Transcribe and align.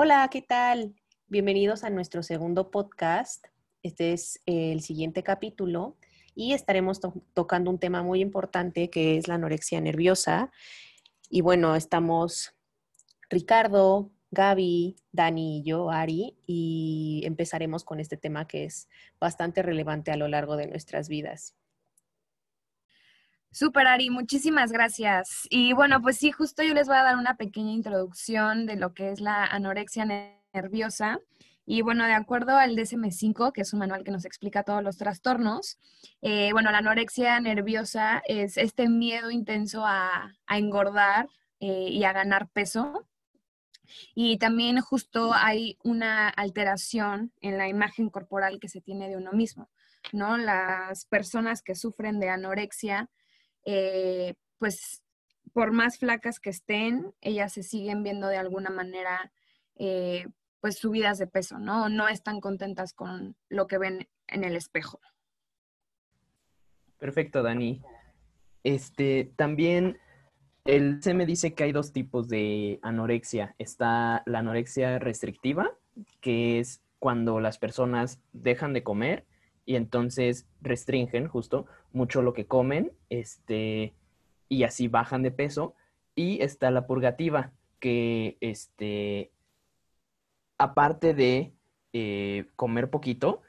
Hola, 0.00 0.28
¿qué 0.30 0.42
tal? 0.42 0.94
Bienvenidos 1.26 1.82
a 1.82 1.90
nuestro 1.90 2.22
segundo 2.22 2.70
podcast. 2.70 3.48
Este 3.82 4.12
es 4.12 4.40
el 4.46 4.80
siguiente 4.80 5.24
capítulo 5.24 5.96
y 6.36 6.52
estaremos 6.52 7.00
tocando 7.34 7.68
un 7.68 7.80
tema 7.80 8.04
muy 8.04 8.20
importante 8.20 8.90
que 8.90 9.16
es 9.16 9.26
la 9.26 9.34
anorexia 9.34 9.80
nerviosa. 9.80 10.52
Y 11.28 11.40
bueno, 11.40 11.74
estamos 11.74 12.54
Ricardo, 13.28 14.12
Gaby, 14.30 14.94
Dani 15.10 15.58
y 15.58 15.62
yo, 15.64 15.90
Ari, 15.90 16.38
y 16.46 17.22
empezaremos 17.24 17.82
con 17.82 17.98
este 17.98 18.16
tema 18.16 18.46
que 18.46 18.66
es 18.66 18.88
bastante 19.18 19.62
relevante 19.62 20.12
a 20.12 20.16
lo 20.16 20.28
largo 20.28 20.56
de 20.56 20.68
nuestras 20.68 21.08
vidas. 21.08 21.56
Super 23.50 23.86
Ari, 23.86 24.10
muchísimas 24.10 24.72
gracias. 24.72 25.46
Y 25.48 25.72
bueno, 25.72 26.02
pues 26.02 26.18
sí, 26.18 26.32
justo 26.32 26.62
yo 26.62 26.74
les 26.74 26.86
voy 26.86 26.96
a 26.96 27.02
dar 27.02 27.16
una 27.16 27.36
pequeña 27.36 27.72
introducción 27.72 28.66
de 28.66 28.76
lo 28.76 28.92
que 28.92 29.10
es 29.10 29.20
la 29.20 29.44
anorexia 29.46 30.04
nerviosa. 30.52 31.18
Y 31.64 31.82
bueno, 31.82 32.04
de 32.04 32.12
acuerdo 32.12 32.56
al 32.56 32.76
DSM-5, 32.76 33.52
que 33.52 33.62
es 33.62 33.72
un 33.72 33.80
manual 33.80 34.04
que 34.04 34.10
nos 34.10 34.26
explica 34.26 34.64
todos 34.64 34.82
los 34.82 34.98
trastornos, 34.98 35.78
eh, 36.22 36.50
bueno, 36.52 36.70
la 36.70 36.78
anorexia 36.78 37.40
nerviosa 37.40 38.22
es 38.26 38.58
este 38.58 38.88
miedo 38.88 39.30
intenso 39.30 39.84
a, 39.84 40.34
engordar 40.48 41.28
eh, 41.60 41.88
y 41.90 42.04
a 42.04 42.12
ganar 42.12 42.48
peso. 42.50 43.06
Y 44.14 44.36
también 44.36 44.80
justo 44.80 45.32
hay 45.32 45.78
una 45.82 46.28
alteración 46.28 47.32
en 47.40 47.56
la 47.56 47.68
imagen 47.68 48.10
corporal 48.10 48.60
que 48.60 48.68
se 48.68 48.82
tiene 48.82 49.08
de 49.08 49.16
uno 49.16 49.32
mismo, 49.32 49.70
¿no? 50.12 50.36
Las 50.36 51.06
personas 51.06 51.62
que 51.62 51.74
sufren 51.74 52.20
de 52.20 52.28
anorexia 52.28 53.08
eh, 53.64 54.34
pues 54.58 55.02
por 55.52 55.72
más 55.72 55.98
flacas 55.98 56.40
que 56.40 56.50
estén, 56.50 57.12
ellas 57.20 57.52
se 57.52 57.62
siguen 57.62 58.02
viendo 58.02 58.28
de 58.28 58.36
alguna 58.36 58.70
manera, 58.70 59.32
eh, 59.76 60.26
pues 60.60 60.78
subidas 60.78 61.18
de 61.18 61.26
peso, 61.26 61.58
¿no? 61.58 61.88
No 61.88 62.08
están 62.08 62.40
contentas 62.40 62.92
con 62.92 63.36
lo 63.48 63.66
que 63.66 63.78
ven 63.78 64.08
en 64.26 64.44
el 64.44 64.56
espejo. 64.56 65.00
Perfecto, 66.98 67.42
Dani. 67.42 67.82
Este, 68.64 69.32
también 69.36 69.98
el 70.64 71.00
me 71.14 71.24
dice 71.24 71.54
que 71.54 71.64
hay 71.64 71.72
dos 71.72 71.92
tipos 71.92 72.28
de 72.28 72.78
anorexia. 72.82 73.54
Está 73.58 74.22
la 74.26 74.40
anorexia 74.40 74.98
restrictiva, 74.98 75.70
que 76.20 76.58
es 76.58 76.82
cuando 76.98 77.40
las 77.40 77.58
personas 77.58 78.20
dejan 78.32 78.72
de 78.74 78.82
comer 78.82 79.24
y 79.68 79.76
entonces 79.76 80.46
restringen 80.62 81.28
justo 81.28 81.66
mucho 81.92 82.22
lo 82.22 82.32
que 82.32 82.46
comen, 82.46 82.90
este, 83.10 83.92
y 84.48 84.62
así 84.62 84.88
bajan 84.88 85.22
de 85.22 85.30
peso. 85.30 85.74
Y 86.14 86.42
está 86.42 86.70
la 86.70 86.86
purgativa, 86.86 87.52
que 87.78 88.38
este, 88.40 89.30
aparte 90.56 91.12
de 91.12 91.52
eh, 91.92 92.46
comer 92.56 92.88
poquito, 92.88 93.42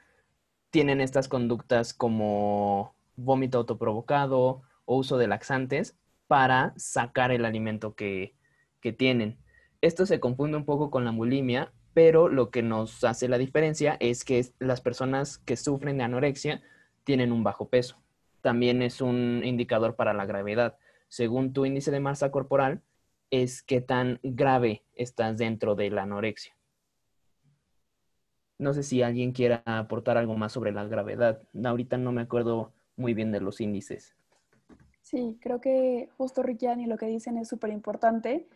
tienen 0.68 1.00
estas 1.00 1.26
conductas 1.26 1.94
como 1.94 2.94
vómito 3.16 3.56
autoprovocado 3.56 4.60
o 4.84 4.96
uso 4.96 5.16
de 5.16 5.26
laxantes 5.26 5.96
para 6.26 6.74
sacar 6.76 7.30
el 7.30 7.46
alimento 7.46 7.94
que, 7.94 8.34
que 8.82 8.92
tienen. 8.92 9.38
Esto 9.80 10.04
se 10.04 10.20
confunde 10.20 10.58
un 10.58 10.66
poco 10.66 10.90
con 10.90 11.06
la 11.06 11.12
bulimia 11.12 11.72
pero 12.02 12.30
lo 12.30 12.48
que 12.48 12.62
nos 12.62 13.04
hace 13.04 13.28
la 13.28 13.36
diferencia 13.36 13.98
es 14.00 14.24
que 14.24 14.42
las 14.58 14.80
personas 14.80 15.36
que 15.36 15.54
sufren 15.54 15.98
de 15.98 16.04
anorexia 16.04 16.62
tienen 17.04 17.30
un 17.30 17.44
bajo 17.44 17.68
peso. 17.68 17.98
También 18.40 18.80
es 18.80 19.02
un 19.02 19.42
indicador 19.44 19.96
para 19.96 20.14
la 20.14 20.24
gravedad. 20.24 20.78
Según 21.10 21.52
tu 21.52 21.66
índice 21.66 21.90
de 21.90 22.00
masa 22.00 22.30
corporal, 22.30 22.80
es 23.30 23.62
qué 23.62 23.82
tan 23.82 24.18
grave 24.22 24.82
estás 24.94 25.36
dentro 25.36 25.74
de 25.74 25.90
la 25.90 26.04
anorexia. 26.04 26.56
No 28.56 28.72
sé 28.72 28.82
si 28.82 29.02
alguien 29.02 29.32
quiera 29.32 29.62
aportar 29.66 30.16
algo 30.16 30.38
más 30.38 30.52
sobre 30.52 30.72
la 30.72 30.86
gravedad. 30.86 31.42
Ahorita 31.62 31.98
no 31.98 32.12
me 32.12 32.22
acuerdo 32.22 32.72
muy 32.96 33.12
bien 33.12 33.30
de 33.30 33.42
los 33.42 33.60
índices. 33.60 34.16
Sí, 35.02 35.36
creo 35.42 35.60
que 35.60 36.08
justo 36.16 36.42
Ricky 36.42 36.86
lo 36.86 36.96
que 36.96 37.08
dicen 37.08 37.36
es 37.36 37.48
súper 37.48 37.68
importante 37.68 38.48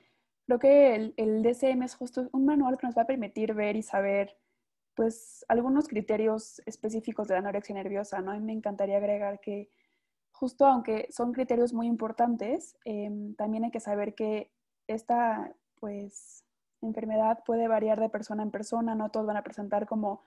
Creo 0.47 0.59
que 0.59 0.94
el, 0.94 1.15
el, 1.16 1.43
DCM 1.43 1.82
es 1.82 1.94
justo 1.94 2.28
un 2.32 2.44
manual 2.44 2.77
que 2.77 2.87
nos 2.87 2.97
va 2.97 3.03
a 3.03 3.06
permitir 3.06 3.55
ver 3.55 3.77
y 3.77 3.82
saber 3.82 4.37
pues 4.94 5.44
algunos 5.49 5.88
criterios 5.88 6.62
específicos 6.66 7.28
de 7.28 7.34
la 7.34 7.41
anorexia 7.41 7.75
nerviosa, 7.75 8.21
¿no? 8.21 8.34
Y 8.34 8.41
me 8.41 8.53
encantaría 8.53 8.99
agregar 8.99 9.41
que 9.41 9.69
justo 10.34 10.66
aunque 10.66 11.09
son 11.10 11.33
criterios 11.33 11.72
muy 11.72 11.87
importantes, 11.87 12.77
em, 12.84 13.34
también 13.34 13.65
hay 13.65 13.71
que 13.71 13.81
saber 13.81 14.15
que 14.15 14.50
esta 14.87 15.54
pues 15.81 16.44
enfermedad 16.83 17.43
puede 17.47 17.69
variar 17.69 18.00
de 18.00 18.09
persona 18.09 18.43
en 18.43 18.50
persona, 18.50 18.94
no 18.94 19.10
todos 19.10 19.27
van 19.27 19.37
a 19.37 19.44
presentar 19.44 19.87
como 19.87 20.22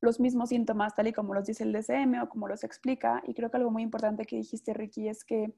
los 0.00 0.18
mismos 0.20 0.48
síntomas 0.48 0.94
tal 0.94 1.06
y 1.06 1.12
como 1.12 1.32
los 1.32 1.46
dice 1.46 1.62
el 1.62 1.72
DCM 1.72 2.22
o 2.22 2.28
como 2.28 2.48
los 2.48 2.64
explica. 2.64 3.22
Y 3.26 3.34
creo 3.34 3.50
que 3.50 3.56
algo 3.56 3.70
muy 3.70 3.82
importante 3.82 4.24
que 4.24 4.36
dijiste, 4.36 4.74
Ricky, 4.74 5.08
es 5.08 5.24
que 5.24 5.54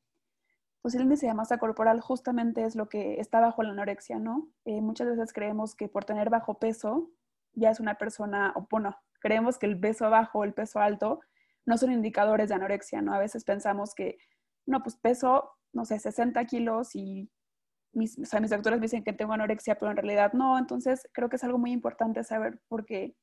pues 0.85 0.95
el 0.97 1.01
índice 1.01 1.27
de 1.27 1.33
masa 1.33 1.57
corporal 1.57 2.03
justamente 2.03 2.63
es 2.63 2.77
lo 2.77 2.91
que 2.91 3.19
está 3.19 3.41
bajo 3.41 3.63
la 3.63 3.71
anorexia, 3.71 4.19
¿no? 4.19 4.51
Eh, 4.67 4.83
muchas 4.83 5.09
veces 5.09 5.33
creemos 5.33 5.75
que 5.75 5.89
por 5.89 6.05
tener 6.05 6.29
bajo 6.29 6.59
peso 6.59 7.11
ya 7.55 7.71
es 7.71 7.81
una 7.81 7.95
persona, 7.95 8.53
o 8.55 8.67
bueno, 8.71 8.95
creemos 9.19 9.57
que 9.57 9.65
el 9.65 9.81
peso 9.81 10.11
bajo 10.11 10.41
o 10.41 10.45
el 10.45 10.53
peso 10.53 10.81
alto 10.81 11.21
no 11.65 11.79
son 11.79 11.91
indicadores 11.91 12.51
de 12.51 12.57
anorexia, 12.57 13.01
¿no? 13.01 13.15
A 13.15 13.19
veces 13.19 13.45
pensamos 13.45 13.95
que, 13.95 14.19
no, 14.67 14.83
pues 14.83 14.97
peso, 14.97 15.53
no 15.73 15.87
sé, 15.87 15.99
60 15.99 16.45
kilos 16.45 16.95
y 16.95 17.31
mis, 17.95 18.19
o 18.19 18.27
sea, 18.27 18.41
mis 18.41 18.51
doctores 18.51 18.79
dicen 18.79 19.05
que 19.05 19.15
tengo 19.15 19.33
anorexia, 19.33 19.79
pero 19.79 19.91
en 19.91 19.97
realidad 19.97 20.35
no. 20.35 20.59
Entonces, 20.59 21.09
creo 21.13 21.31
que 21.31 21.37
es 21.37 21.45
algo 21.45 21.57
muy 21.57 21.73
importante 21.73 22.23
saber 22.25 22.61
porque 22.69 23.17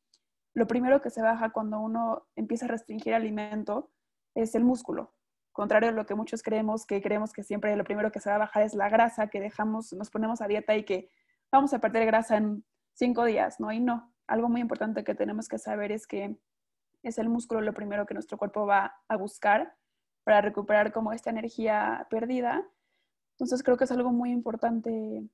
lo 0.55 0.65
primero 0.65 0.99
que 0.99 1.11
se 1.11 1.21
baja 1.21 1.51
cuando 1.51 1.79
uno 1.79 2.25
empieza 2.35 2.65
a 2.65 2.69
restringir 2.69 3.13
alimento 3.13 3.91
es 4.33 4.55
el 4.55 4.63
músculo 4.63 5.13
contrario 5.51 5.89
a 5.89 5.91
lo 5.93 6.05
que 6.05 6.15
muchos 6.15 6.43
creemos, 6.43 6.85
que 6.85 7.01
creemos 7.01 7.33
que 7.33 7.43
siempre 7.43 7.75
lo 7.75 7.83
primero 7.83 8.11
que 8.11 8.19
se 8.19 8.29
va 8.29 8.35
a 8.35 8.39
bajar 8.39 8.63
es 8.63 8.73
la 8.73 8.89
grasa, 8.89 9.27
que 9.27 9.39
dejamos, 9.39 9.93
nos 9.93 10.09
ponemos 10.09 10.41
a 10.41 10.47
dieta 10.47 10.75
y 10.75 10.83
que 10.83 11.09
vamos 11.51 11.73
a 11.73 11.79
perder 11.79 12.05
grasa 12.05 12.37
en 12.37 12.63
cinco 12.93 13.25
días, 13.25 13.59
¿no? 13.59 13.71
Y 13.71 13.79
no, 13.79 14.13
algo 14.27 14.49
muy 14.49 14.61
importante 14.61 15.03
que 15.03 15.15
tenemos 15.15 15.47
que 15.47 15.57
saber 15.57 15.91
es 15.91 16.07
que 16.07 16.37
es 17.03 17.17
el 17.17 17.29
músculo 17.29 17.61
lo 17.61 17.73
primero 17.73 18.05
que 18.05 18.13
nuestro 18.13 18.37
cuerpo 18.37 18.65
va 18.65 18.95
a 19.07 19.17
buscar 19.17 19.75
para 20.23 20.41
recuperar 20.41 20.91
como 20.91 21.13
esta 21.13 21.29
energía 21.29 22.07
perdida. 22.09 22.65
Entonces 23.33 23.63
creo 23.63 23.77
que 23.77 23.85
es 23.85 23.91
algo 23.91 24.11
muy 24.11 24.31
importante 24.31 25.27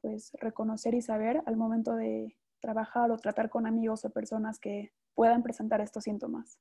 pues 0.00 0.32
reconocer 0.40 0.94
y 0.94 1.02
saber 1.02 1.42
al 1.46 1.56
momento 1.56 1.94
de 1.94 2.36
trabajar 2.60 3.10
o 3.10 3.18
tratar 3.18 3.50
con 3.50 3.66
amigos 3.66 4.04
o 4.04 4.10
personas 4.10 4.58
que 4.58 4.92
puedan 5.14 5.42
presentar 5.42 5.80
estos 5.80 6.04
síntomas. 6.04 6.58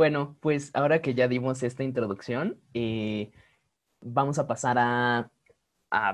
Bueno, 0.00 0.38
pues 0.40 0.70
ahora 0.72 1.02
que 1.02 1.12
ya 1.12 1.28
dimos 1.28 1.62
esta 1.62 1.84
introducción, 1.84 2.58
eh, 2.72 3.32
vamos 4.00 4.38
a 4.38 4.46
pasar 4.46 4.78
a, 4.78 5.30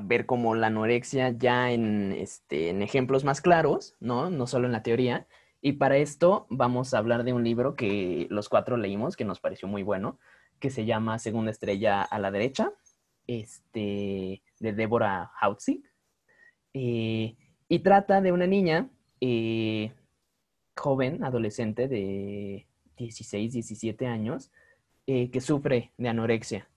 ver 0.03 0.27
como 0.27 0.57
la 0.57 0.67
anorexia 0.67 1.31
ya 1.31 1.71
en, 1.71 2.11
este, 2.11 2.71
en 2.71 2.83
ejemplos 2.83 3.23
más 3.23 3.41
claros, 3.41 3.95
¿no? 4.01 4.29
No 4.29 4.49
solo 4.49 4.67
en 4.67 4.73
la 4.73 4.83
teoría. 4.83 5.29
Y 5.61 5.75
para 5.75 5.99
esto 5.99 6.49
vamos 6.51 6.95
a 6.95 6.99
hablar 6.99 7.23
de 7.23 7.33
un 7.33 7.45
libro 7.45 7.77
que 7.77 8.27
los 8.29 8.49
cuatro 8.49 8.77
leímos, 8.77 9.15
que 9.15 9.25
nos 9.25 9.39
pareció 9.39 9.69
muy 9.69 9.85
bueno, 9.85 10.19
que 10.59 10.71
se 10.71 10.85
llama 10.85 11.21
Segunda 11.21 11.53
Estrella 11.53 12.03
a 12.03 12.19
la 12.19 12.33
Derecha, 12.33 12.73
este, 13.29 14.43
de 14.59 14.73
Deborah 14.73 15.31
Hautzig. 15.41 15.85
Eh, 16.75 17.37
y 17.69 17.79
trata 17.85 18.21
de 18.21 18.33
una 18.33 18.49
niña 18.49 18.91
eh, 19.21 19.93
joven, 20.75 21.23
adolescente 21.23 21.87
de 21.87 22.67
16, 22.97 23.53
17 23.53 24.07
años, 24.07 24.51
eh, 25.07 25.31
que 25.31 25.41
sufre 25.41 25.93
de 25.99 26.09
anorexia. 26.09 26.69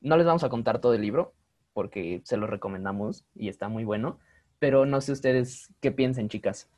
No 0.00 0.16
les 0.16 0.26
vamos 0.26 0.44
a 0.44 0.48
contar 0.48 0.80
todo 0.80 0.94
el 0.94 1.02
libro, 1.02 1.34
porque 1.72 2.22
se 2.24 2.36
lo 2.36 2.46
recomendamos 2.46 3.24
y 3.34 3.48
está 3.48 3.68
muy 3.68 3.84
bueno, 3.84 4.18
pero 4.58 4.86
no 4.86 5.00
sé 5.00 5.12
ustedes 5.12 5.70
qué 5.80 5.90
piensen, 5.90 6.28
chicas. 6.28 6.68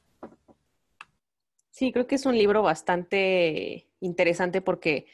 Sí, 1.71 1.93
creo 1.93 2.07
que 2.07 2.15
es 2.15 2.25
un 2.27 2.37
libro 2.37 2.63
bastante 2.63 3.87
interesante 4.01 4.63
porque 4.63 5.07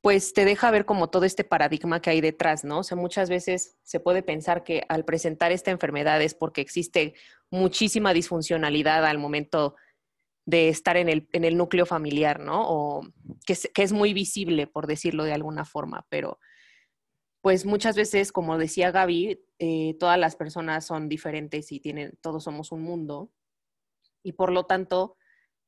pues 0.00 0.32
te 0.32 0.44
deja 0.44 0.70
ver 0.70 0.84
como 0.84 1.10
todo 1.10 1.24
este 1.24 1.42
paradigma 1.42 2.00
que 2.00 2.10
hay 2.10 2.20
detrás, 2.20 2.64
¿no? 2.64 2.78
O 2.78 2.82
sea, 2.82 2.96
muchas 2.96 3.28
veces 3.28 3.76
se 3.82 3.98
puede 3.98 4.22
pensar 4.22 4.62
que 4.62 4.84
al 4.88 5.04
presentar 5.04 5.52
esta 5.52 5.72
enfermedad 5.72 6.22
es 6.22 6.32
porque 6.32 6.60
existe 6.60 7.14
muchísima 7.50 8.12
disfuncionalidad 8.12 9.04
al 9.04 9.18
momento 9.18 9.74
de 10.46 10.68
estar 10.68 10.96
en 10.96 11.08
el, 11.08 11.28
en 11.32 11.44
el 11.44 11.56
núcleo 11.56 11.84
familiar, 11.84 12.40
¿no? 12.40 12.62
O 12.66 13.02
que 13.44 13.52
es, 13.52 13.70
que 13.74 13.82
es 13.82 13.92
muy 13.92 14.14
visible, 14.14 14.66
por 14.66 14.86
decirlo 14.86 15.24
de 15.24 15.32
alguna 15.32 15.64
forma, 15.64 16.06
pero 16.08 16.38
pues 17.42 17.64
muchas 17.64 17.96
veces, 17.96 18.32
como 18.32 18.58
decía 18.58 18.90
Gaby, 18.90 19.44
eh, 19.58 19.96
todas 20.00 20.18
las 20.18 20.34
personas 20.34 20.84
son 20.84 21.08
diferentes 21.08 21.70
y 21.70 21.80
tienen, 21.80 22.18
todos 22.20 22.44
somos 22.44 22.72
un 22.72 22.82
mundo, 22.82 23.32
y 24.22 24.32
por 24.32 24.50
lo 24.50 24.64
tanto 24.66 25.16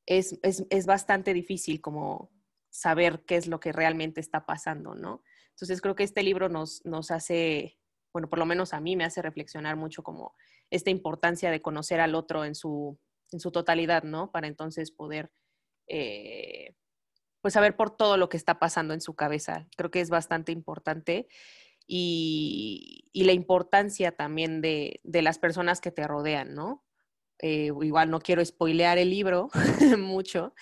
es, 0.07 0.39
es, 0.43 0.65
es 0.71 0.87
bastante 0.87 1.35
difícil 1.35 1.81
como 1.81 2.33
saber 2.71 3.25
qué 3.27 3.37
es 3.37 3.47
lo 3.47 3.61
que 3.61 3.73
realmente 3.73 4.21
está 4.21 4.47
pasando, 4.47 4.95
¿no? 4.95 5.23
Entonces 5.51 5.81
creo 5.81 5.95
que 5.95 6.05
este 6.05 6.23
libro 6.23 6.49
nos, 6.49 6.85
nos 6.85 7.11
hace 7.11 7.79
bueno, 8.13 8.29
por 8.29 8.39
lo 8.39 8.47
menos 8.47 8.73
a 8.73 8.81
mí 8.81 8.97
me 8.97 9.05
hace 9.05 9.23
reflexionar 9.23 9.77
mucho 9.77 10.03
como 10.03 10.35
esta 10.71 10.91
importancia 10.91 11.51
de 11.51 11.63
conocer 11.63 12.01
al 12.01 12.15
otro 12.15 12.45
en 12.45 12.55
su, 12.55 12.99
en 13.33 13.41
su 13.41 13.51
totalidad, 13.51 14.03
¿no? 14.03 14.31
Para 14.31 14.47
entonces 14.47 14.91
poder, 14.91 15.31
eh, 15.87 16.75
pues, 17.41 17.55
saber 17.55 17.77
por 17.77 17.97
todo 17.97 18.17
lo 18.17 18.29
que 18.29 18.37
está 18.37 18.59
pasando 18.59 18.95
en 18.95 19.01
su 19.01 19.15
cabeza. 19.15 19.67
Creo 19.77 19.91
que 19.91 20.01
es 20.01 20.11
bastante 20.11 20.53
importante. 20.53 21.29
Y, 21.87 23.09
y 23.13 23.25
la 23.25 23.33
importancia 23.33 24.13
también 24.13 24.61
de, 24.61 25.01
de, 25.05 25.23
las 25.23 25.39
personas 25.39 25.81
que 25.81 25.91
te 25.91 26.07
rodean, 26.07 26.55
¿no? 26.55 26.85
Eh, 27.41 27.71
igual 27.83 28.11
no 28.11 28.21
quiero 28.21 28.45
spoilear 28.45 28.99
el 28.99 29.11
libro 29.11 29.49
mucho, 29.99 30.55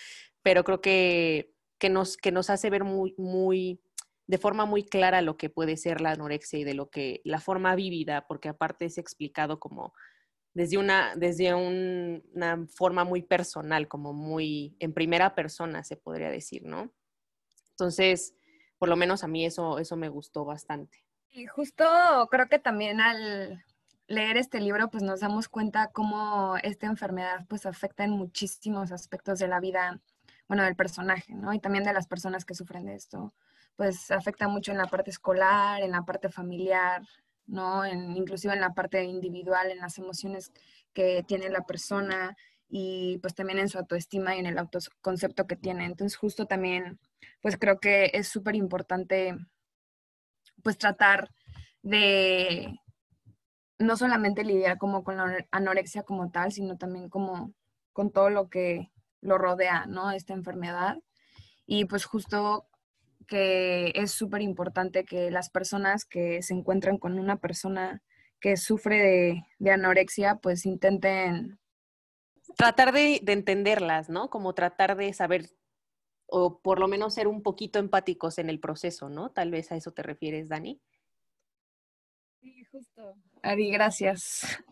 pero 0.42 0.62
creo 0.62 0.80
que, 0.80 1.54
que, 1.78 1.90
nos, 1.90 2.16
que 2.16 2.30
nos 2.30 2.50
hace 2.50 2.70
ver 2.70 2.84
muy, 2.84 3.14
muy, 3.18 3.80
de 4.26 4.38
forma 4.38 4.66
muy 4.66 4.84
clara 4.84 5.22
lo 5.22 5.36
que 5.36 5.50
puede 5.50 5.76
ser 5.76 6.00
la 6.00 6.12
anorexia 6.12 6.58
y 6.58 6.64
de 6.64 6.74
lo 6.74 6.90
que 6.90 7.22
la 7.24 7.40
forma 7.40 7.74
vívida, 7.74 8.26
porque 8.28 8.48
aparte 8.48 8.84
es 8.84 8.98
explicado 8.98 9.58
como 9.58 9.94
desde 10.56 10.78
una, 10.78 11.14
desde 11.16 11.52
una 11.52 12.66
forma 12.66 13.04
muy 13.04 13.20
personal, 13.20 13.88
como 13.88 14.14
muy 14.14 14.74
en 14.78 14.94
primera 14.94 15.34
persona, 15.34 15.84
se 15.84 15.98
podría 15.98 16.30
decir, 16.30 16.64
¿no? 16.64 16.90
Entonces, 17.72 18.34
por 18.78 18.88
lo 18.88 18.96
menos 18.96 19.22
a 19.22 19.28
mí 19.28 19.44
eso, 19.44 19.78
eso 19.78 19.96
me 19.96 20.08
gustó 20.08 20.46
bastante. 20.46 21.04
Y 21.28 21.44
justo 21.44 21.84
creo 22.30 22.48
que 22.48 22.58
también 22.58 23.02
al 23.02 23.62
leer 24.06 24.38
este 24.38 24.58
libro, 24.62 24.88
pues 24.88 25.02
nos 25.02 25.20
damos 25.20 25.50
cuenta 25.50 25.90
cómo 25.92 26.56
esta 26.62 26.86
enfermedad 26.86 27.44
pues 27.50 27.66
afecta 27.66 28.04
en 28.04 28.12
muchísimos 28.12 28.92
aspectos 28.92 29.38
de 29.38 29.48
la 29.48 29.60
vida, 29.60 30.00
bueno, 30.48 30.62
del 30.62 30.74
personaje, 30.74 31.34
¿no? 31.34 31.52
Y 31.52 31.60
también 31.60 31.84
de 31.84 31.92
las 31.92 32.06
personas 32.06 32.46
que 32.46 32.54
sufren 32.54 32.86
de 32.86 32.94
esto. 32.94 33.34
Pues 33.76 34.10
afecta 34.10 34.48
mucho 34.48 34.72
en 34.72 34.78
la 34.78 34.86
parte 34.86 35.10
escolar, 35.10 35.82
en 35.82 35.90
la 35.90 36.06
parte 36.06 36.30
familiar, 36.30 37.02
¿no? 37.46 37.84
En, 37.84 38.16
inclusive 38.16 38.54
en 38.54 38.60
la 38.60 38.74
parte 38.74 39.04
individual, 39.04 39.70
en 39.70 39.78
las 39.78 39.98
emociones 39.98 40.52
que 40.92 41.24
tiene 41.26 41.48
la 41.50 41.64
persona 41.66 42.36
y 42.68 43.18
pues 43.18 43.34
también 43.34 43.58
en 43.58 43.68
su 43.68 43.78
autoestima 43.78 44.34
y 44.36 44.40
en 44.40 44.46
el 44.46 44.58
autoconcepto 44.58 45.46
que 45.46 45.56
tiene. 45.56 45.84
Entonces 45.84 46.16
justo 46.16 46.46
también 46.46 46.98
pues 47.40 47.56
creo 47.56 47.78
que 47.78 48.10
es 48.14 48.28
súper 48.28 48.56
importante 48.56 49.36
pues 50.62 50.78
tratar 50.78 51.30
de 51.82 52.74
no 53.78 53.96
solamente 53.96 54.42
lidiar 54.42 54.78
como 54.78 55.04
con 55.04 55.16
la 55.16 55.46
anorexia 55.50 56.02
como 56.02 56.30
tal, 56.30 56.52
sino 56.52 56.76
también 56.76 57.08
como 57.08 57.52
con 57.92 58.10
todo 58.10 58.30
lo 58.30 58.48
que 58.48 58.90
lo 59.20 59.38
rodea, 59.38 59.86
¿no? 59.86 60.10
Esta 60.10 60.32
enfermedad. 60.32 60.98
Y 61.66 61.84
pues 61.84 62.04
justo 62.04 62.66
que 63.26 63.92
es 63.94 64.12
súper 64.12 64.42
importante 64.42 65.04
que 65.04 65.30
las 65.30 65.50
personas 65.50 66.04
que 66.04 66.42
se 66.42 66.54
encuentran 66.54 66.98
con 66.98 67.18
una 67.18 67.40
persona 67.40 68.02
que 68.40 68.56
sufre 68.56 69.44
de, 69.58 69.70
anorexia, 69.70 70.36
pues 70.36 70.66
intenten... 70.66 71.58
Tratar 72.56 72.92
de, 72.92 73.20
de, 73.22 73.32
entenderlas, 73.32 74.08
¿no? 74.08 74.30
Como 74.30 74.54
tratar 74.54 74.96
de 74.96 75.12
saber, 75.12 75.50
o 76.26 76.60
por 76.60 76.78
lo 76.78 76.88
menos 76.88 77.14
ser 77.14 77.28
un 77.28 77.42
poquito 77.42 77.78
empáticos 77.78 78.38
en 78.38 78.48
el 78.48 78.60
proceso, 78.60 79.08
¿no? 79.10 79.30
Tal 79.30 79.50
vez 79.50 79.72
a 79.72 79.76
eso 79.76 79.92
te 79.92 80.02
refieres, 80.02 80.48
Dani. 80.48 80.80
Sí, 82.40 82.64
justo. 82.70 83.16
Ari, 83.42 83.70
gracias. 83.70 84.62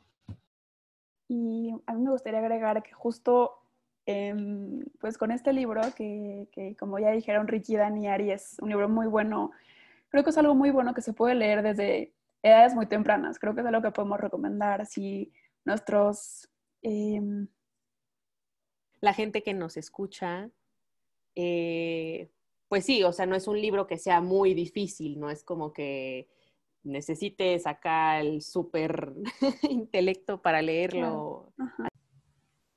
Y 1.29 1.73
a 1.87 1.95
mí 1.95 2.03
me 2.03 2.11
gustaría 2.11 2.39
agregar 2.39 2.83
que 2.83 2.93
justo 2.93 3.64
Em, 4.06 4.85
pues 5.01 5.17
con 5.17 5.31
este 5.31 5.53
libro, 5.53 5.81
que, 5.97 6.49
que, 6.53 6.77
como 6.77 6.99
ya 6.99 7.11
dijeron 7.11 7.49
Ricky, 7.49 7.77
Dani, 7.77 8.09
Ari, 8.09 8.33
es 8.33 8.56
un 8.61 8.69
libro 8.69 8.89
muy 8.89 9.06
bueno. 9.06 9.51
Creo 10.09 10.25
que 10.25 10.31
es 10.31 10.39
algo 10.39 10.55
muy 10.55 10.71
bueno 10.71 10.95
que 10.95 11.01
se 11.01 11.12
puede 11.12 11.35
leer 11.35 11.62
desde 11.62 12.12
edades 12.43 12.75
muy 12.75 12.87
tempranas. 12.87 13.39
Creo 13.39 13.55
que 13.55 13.62
es 13.62 13.67
algo 13.67 13.83
que 13.83 13.91
podemos 13.91 14.21
recomendar 14.21 14.87
si 14.87 15.33
nuestros... 15.65 16.49
Eh... 16.83 17.21
La 19.01 19.12
gente 19.12 19.43
que 19.43 19.53
nos 19.53 19.77
escucha, 19.77 20.51
eh, 21.35 22.31
pues 22.69 22.87
sí, 22.87 23.03
o 23.03 23.12
sea, 23.12 23.27
no 23.27 23.37
es 23.37 23.47
un 23.47 23.61
libro 23.61 23.87
que 23.87 23.99
sea 23.99 24.23
muy 24.23 24.55
difícil, 24.55 25.21
no 25.21 25.29
es 25.31 25.45
como 25.45 25.75
que 25.75 26.29
necesites 26.85 27.67
acá 27.67 28.21
el 28.21 28.41
súper 28.41 29.12
intelecto 29.69 30.41
para 30.41 30.62
leerlo. 30.62 31.53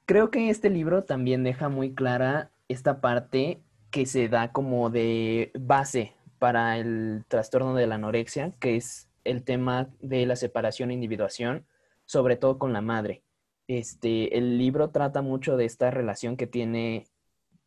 Creo 0.07 0.31
que 0.31 0.49
este 0.49 0.69
libro 0.69 1.03
también 1.03 1.43
deja 1.43 1.67
muy 1.67 1.93
clara 1.93 2.49
esta 2.69 3.01
parte 3.01 3.61
que 3.91 4.05
se 4.05 4.29
da 4.29 4.53
como 4.53 4.89
de 4.89 5.51
base 5.59 6.13
para 6.39 6.77
el 6.77 7.25
trastorno 7.27 7.75
de 7.75 7.87
la 7.87 7.95
anorexia, 7.95 8.53
que 8.61 8.77
es 8.77 9.09
el 9.25 9.43
tema 9.43 9.89
de 9.99 10.25
la 10.25 10.37
separación 10.37 10.91
e 10.91 10.93
individuación, 10.93 11.65
sobre 12.05 12.37
todo 12.37 12.57
con 12.57 12.71
la 12.71 12.79
madre. 12.79 13.21
Este, 13.67 14.37
el 14.37 14.57
libro 14.57 14.91
trata 14.91 15.21
mucho 15.21 15.57
de 15.57 15.65
esta 15.65 15.91
relación 15.91 16.37
que 16.37 16.47
tiene 16.47 17.05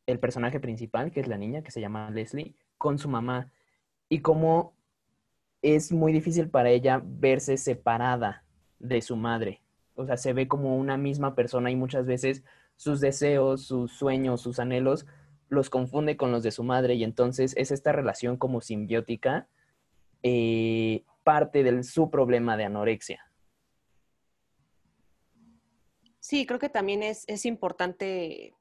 el 0.07 0.19
personaje 0.19 0.61
principal, 0.61 1.11
que 1.11 1.21
es 1.21 1.29
la 1.29 1.37
niña, 1.37 1.63
que 1.63 1.71
se 1.71 1.83
llama 1.83 2.11
Leslie, 2.11 2.55
con 2.79 2.99
su 2.99 3.11
mamá, 3.11 3.53
y 4.09 4.21
cómo 4.21 4.73
es 5.61 5.93
muy 5.93 6.11
difícil 6.11 6.49
para 6.49 6.71
ella 6.71 7.03
verse 7.05 7.59
separada 7.59 8.45
de 8.79 9.03
su 9.03 9.15
madre 9.17 9.61
o 9.95 10.07
sea, 10.07 10.17
se 10.17 10.33
ve 10.33 10.49
como 10.49 10.77
una 10.77 10.97
misma 10.97 11.35
persona 11.35 11.71
y 11.71 11.77
muchas 11.77 12.07
veces 12.07 12.43
sus 12.77 13.01
deseos, 13.01 13.63
sus 13.63 13.93
sueños, 13.93 14.41
sus 14.41 14.59
anhelos 14.59 15.07
los 15.49 15.69
confunde 15.69 16.17
con 16.17 16.33
los 16.33 16.43
de 16.43 16.53
su 16.53 16.63
madre 16.63 16.95
y 16.95 17.05
entonces 17.05 17.55
es 17.57 17.73
esta 17.73 17.93
relación 17.93 18.37
como 18.37 18.61
simbiótica 18.61 19.49
eh, 20.23 21.05
parte 21.25 21.63
de 21.63 21.83
su 21.83 22.09
problema 22.11 22.57
de 22.57 22.65
anorexia. 22.65 23.25
Sí, 26.21 26.47
creo 26.47 26.61
que 26.61 26.69
también 26.69 27.03
es, 27.03 27.25
es 27.27 27.45
importante 27.45 28.55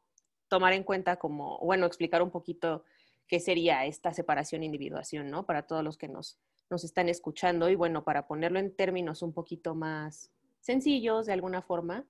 tomar 0.47 0.73
en 0.73 0.83
cuenta 0.83 1.17
como, 1.17 1.59
bueno, 1.59 1.85
explicar 1.85 2.21
un 2.23 2.31
poquito 2.31 2.83
qué 3.27 3.39
sería 3.39 3.85
esta 3.85 4.13
separación 4.13 4.63
e 4.63 4.65
individuación, 4.65 5.29
¿no? 5.29 5.45
Para 5.45 5.67
todos 5.67 5.83
los 5.83 5.97
que 5.97 6.07
nos, 6.07 6.39
nos 6.69 6.83
están 6.83 7.07
escuchando 7.07 7.69
y 7.69 7.75
bueno, 7.75 8.03
para 8.03 8.27
ponerlo 8.27 8.57
en 8.57 8.75
términos 8.75 9.21
un 9.21 9.33
poquito 9.33 9.75
más, 9.75 10.31
sencillos 10.59 11.25
de 11.25 11.33
alguna 11.33 11.61
forma, 11.61 12.07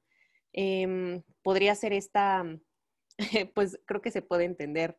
em, 0.53 1.23
podría 1.43 1.75
ser 1.75 1.93
esta, 1.93 2.43
pues 3.53 3.79
creo 3.85 4.01
que 4.01 4.11
se 4.11 4.21
puede 4.21 4.45
entender 4.45 4.97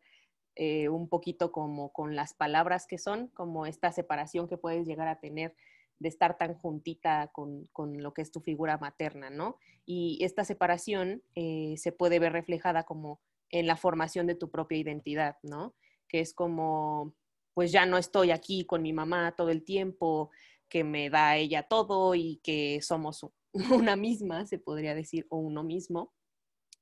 eh, 0.57 0.89
un 0.89 1.09
poquito 1.09 1.53
como 1.53 1.93
con 1.93 2.17
las 2.17 2.35
palabras 2.35 2.87
que 2.87 2.99
son, 2.99 3.29
como 3.29 3.67
esta 3.67 3.93
separación 3.93 4.49
que 4.49 4.59
puedes 4.59 4.87
llegar 4.87 5.09
a 5.09 5.21
tener 5.21 5.55
de 6.01 6.09
estar 6.09 6.39
tan 6.39 6.55
juntita 6.55 7.31
con, 7.33 7.67
con 7.73 8.03
lo 8.03 8.15
que 8.15 8.23
es 8.23 8.33
tu 8.33 8.41
figura 8.41 8.79
materna, 8.79 9.31
¿no? 9.31 9.59
Y 9.85 10.19
esta 10.23 10.45
separación 10.45 11.23
eh, 11.35 11.75
se 11.77 11.93
puede 11.93 12.19
ver 12.19 12.33
reflejada 12.33 12.85
como 12.85 13.21
en 13.51 13.67
la 13.67 13.77
formación 13.77 14.27
de 14.27 14.35
tu 14.35 14.51
propia 14.51 14.79
identidad, 14.79 15.37
¿no? 15.43 15.75
Que 16.09 16.21
es 16.21 16.33
como, 16.33 17.15
pues 17.55 17.71
ya 17.71 17.85
no 17.87 17.99
estoy 17.99 18.31
aquí 18.31 18.65
con 18.65 18.83
mi 18.83 18.93
mamá 18.93 19.35
todo 19.37 19.51
el 19.51 19.63
tiempo, 19.63 20.31
que 20.69 20.85
me 20.85 21.11
da 21.11 21.37
ella 21.37 21.65
todo 21.65 22.15
y 22.15 22.41
que 22.43 22.81
somos 22.81 23.27
una 23.85 23.97
misma, 23.97 24.47
se 24.47 24.59
podría 24.59 24.95
decir, 24.95 25.27
o 25.31 25.39
uno 25.39 25.63
mismo. 25.65 26.13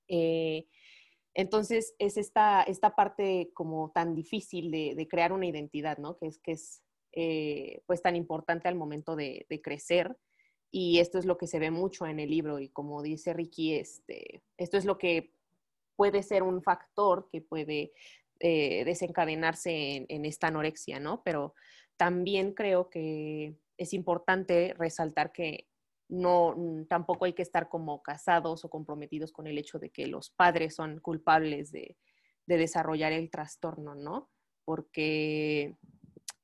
Eh, 0.08 0.66
entonces, 1.34 1.94
es 1.98 2.16
esta, 2.16 2.62
esta 2.62 2.96
parte 2.96 3.50
como 3.54 3.92
tan 3.92 4.14
difícil 4.14 4.70
de, 4.70 5.06
crear 5.08 5.32
una 5.32 5.46
identidad, 5.46 5.98
¿no? 5.98 6.16
Que 6.16 6.26
es, 6.26 6.38
que 6.38 6.52
es 6.52 6.82
eh, 7.12 7.82
pues 7.86 8.02
tan 8.02 8.16
importante 8.16 8.68
al 8.68 8.74
momento 8.74 9.14
de, 9.16 9.46
crecer. 9.62 10.16
Y 10.70 10.98
esto 10.98 11.18
es 11.18 11.24
lo 11.24 11.38
que 11.38 11.46
se 11.46 11.58
ve 11.58 11.70
mucho 11.70 12.06
en 12.06 12.20
el 12.20 12.30
libro 12.30 12.58
y 12.58 12.68
como 12.68 13.02
dice 13.02 13.32
Ricky, 13.32 13.74
este, 13.74 14.42
esto 14.58 14.76
es 14.76 14.84
lo 14.84 14.98
que 14.98 15.32
puede 15.96 16.22
ser 16.22 16.42
un 16.42 16.62
factor 16.62 17.28
que 17.32 17.40
puede 17.40 17.92
eh, 18.40 18.84
desencadenarse 18.84 19.70
en, 19.96 20.06
en, 20.10 20.26
esta 20.26 20.48
anorexia, 20.48 21.00
¿no? 21.00 21.22
Pero 21.24 21.54
también 21.96 22.52
creo 22.52 22.90
que 22.90 23.56
es 23.78 23.94
importante 23.94 24.74
resaltar 24.76 25.32
que 25.32 25.68
no 26.08 26.54
mm, 26.56 26.86
tampoco 26.86 27.24
hay 27.26 27.34
que 27.34 27.42
estar 27.42 27.68
como 27.68 28.02
casados 28.02 28.64
o 28.64 28.70
comprometidos 28.70 29.32
con 29.32 29.46
el 29.46 29.58
hecho 29.58 29.78
de 29.78 29.90
que 29.90 30.06
los 30.06 30.30
padres 30.30 30.74
son 30.74 31.00
culpables 31.00 31.70
de, 31.70 31.96
desarrollar 32.46 33.12
el 33.12 33.30
trastorno, 33.30 33.94
¿no? 33.94 34.30
Porque 34.64 35.76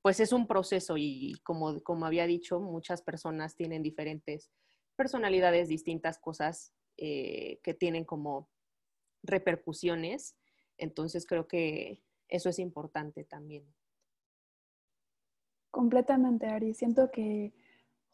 pues 0.02 0.21
es 0.21 0.35
un 0.35 0.47
proceso 0.47 0.97
y 0.99 1.40
como, 1.44 1.83
como 1.83 2.04
había 2.04 2.26
dicho, 2.26 2.61
muchas 2.61 3.00
personas 3.00 3.56
tienen 3.56 3.83
diferentes 3.83 4.50
personalidades, 4.97 5.66
distintas 5.68 6.18
cosas 6.18 6.75
eh, 6.99 7.59
que 7.62 7.73
tienen 7.73 8.04
como 8.04 8.50
repercusiones. 9.23 10.37
Entonces 10.76 11.25
creo 11.25 11.49
que 11.49 12.02
eso 12.28 12.50
es 12.50 12.59
importante 12.59 13.25
también. 13.25 13.64
Completamente, 15.71 16.47
Ari. 16.47 16.75
Siento 16.75 17.11
que 17.11 17.54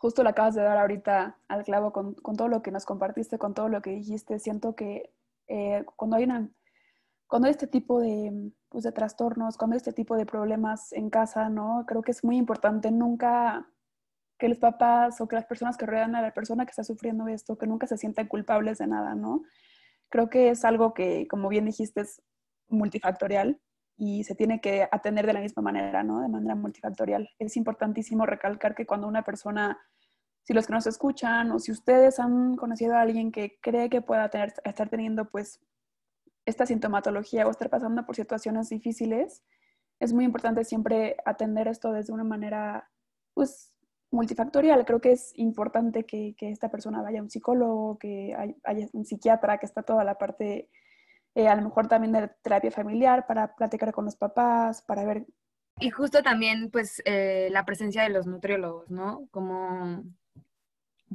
justo 0.00 0.22
le 0.22 0.30
acabas 0.30 0.54
de 0.54 0.62
dar 0.62 0.78
ahorita 0.78 1.38
al 1.46 1.62
clavo 1.62 1.92
con, 1.92 2.14
todo 2.14 2.48
lo 2.48 2.62
que 2.62 2.70
nos 2.70 2.86
compartiste, 2.86 3.38
con 3.38 3.52
todo 3.52 3.68
lo 3.68 3.82
que 3.82 3.90
dijiste. 3.90 4.38
Siento 4.38 4.74
que 4.74 5.12
eh, 5.46 5.84
cuando 5.94 6.16
hay 6.16 6.26
cuando 7.26 7.48
este 7.48 7.66
tipo 7.66 8.00
de, 8.00 8.50
pues, 8.70 8.82
de 8.82 8.92
trastornos, 8.92 9.58
cuando 9.58 9.74
hay 9.74 9.76
este 9.76 9.92
tipo 9.92 10.16
de 10.16 10.24
problemas 10.24 10.94
en 10.94 11.10
casa, 11.10 11.50
¿no? 11.50 11.84
Creo 11.86 12.00
que 12.00 12.12
es 12.12 12.24
muy 12.24 12.38
importante 12.38 12.90
nunca 12.90 13.68
que 14.38 14.48
los 14.48 14.58
papás 14.58 15.20
o 15.20 15.28
que 15.28 15.36
las 15.36 15.44
personas 15.44 15.76
que 15.76 15.84
rodean 15.84 16.16
a 16.16 16.22
la 16.22 16.32
persona 16.32 16.64
que 16.64 16.70
está 16.70 16.82
sufriendo 16.82 17.28
esto, 17.28 17.58
que 17.58 17.66
nunca 17.66 17.86
se 17.86 17.98
sientan 17.98 18.26
culpables 18.26 18.78
de 18.78 18.86
nada, 18.86 19.14
¿no? 19.14 19.42
Creo 20.08 20.30
que 20.30 20.48
es 20.48 20.64
algo 20.64 20.94
que, 20.94 21.28
como 21.28 21.50
bien 21.50 21.66
dijiste, 21.66 22.00
es 22.00 22.22
multifactorial 22.68 23.60
y 24.00 24.24
se 24.24 24.34
tiene 24.34 24.62
que 24.62 24.88
atender 24.90 25.26
de 25.26 25.34
la 25.34 25.40
misma 25.40 25.60
manera, 25.60 26.02
¿no? 26.02 26.22
De 26.22 26.28
manera 26.28 26.54
multifactorial. 26.54 27.28
Es 27.38 27.58
importantísimo 27.58 28.24
recalcar 28.24 28.74
que 28.74 28.86
cuando 28.86 29.06
una 29.06 29.22
persona, 29.24 29.78
si 30.42 30.54
los 30.54 30.66
que 30.66 30.72
nos 30.72 30.86
escuchan 30.86 31.52
o 31.52 31.58
si 31.58 31.70
ustedes 31.70 32.18
han 32.18 32.56
conocido 32.56 32.94
a 32.94 33.02
alguien 33.02 33.30
que 33.30 33.58
cree 33.60 33.90
que 33.90 34.00
pueda 34.00 34.30
estar 34.64 34.88
teniendo 34.88 35.26
pues 35.26 35.60
esta 36.46 36.64
sintomatología 36.64 37.46
o 37.46 37.50
estar 37.50 37.68
pasando 37.68 38.06
por 38.06 38.16
situaciones 38.16 38.70
difíciles, 38.70 39.42
es 39.98 40.14
muy 40.14 40.24
importante 40.24 40.64
siempre 40.64 41.18
atender 41.26 41.68
esto 41.68 41.92
desde 41.92 42.14
una 42.14 42.24
manera 42.24 42.88
pues 43.34 43.74
multifactorial. 44.10 44.86
Creo 44.86 45.02
que 45.02 45.12
es 45.12 45.32
importante 45.36 46.04
que, 46.04 46.34
esta 46.40 46.70
persona 46.70 47.02
vaya 47.02 47.20
a 47.20 47.22
un 47.22 47.28
psicólogo, 47.28 47.98
que 47.98 48.34
haya 48.64 48.88
un 48.94 49.04
psiquiatra, 49.04 49.58
que 49.58 49.66
está 49.66 49.82
toda 49.82 50.04
la 50.04 50.14
parte, 50.16 50.70
eh, 51.34 51.48
a 51.48 51.56
lo 51.56 51.62
mejor 51.62 51.88
también 51.88 52.12
de 52.12 52.28
terapia 52.42 52.70
familiar, 52.70 53.26
para 53.26 53.54
platicar 53.54 53.92
con 53.92 54.04
los 54.04 54.16
papás, 54.16 54.82
para 54.82 55.04
ver. 55.04 55.26
Y 55.78 55.90
justo 55.90 56.22
también, 56.22 56.70
pues, 56.70 57.02
eh, 57.04 57.48
la 57.50 57.64
presencia 57.64 58.02
de 58.02 58.10
los 58.10 58.26
nutriólogos, 58.26 58.90
¿no? 58.90 59.26
Como, 59.30 60.04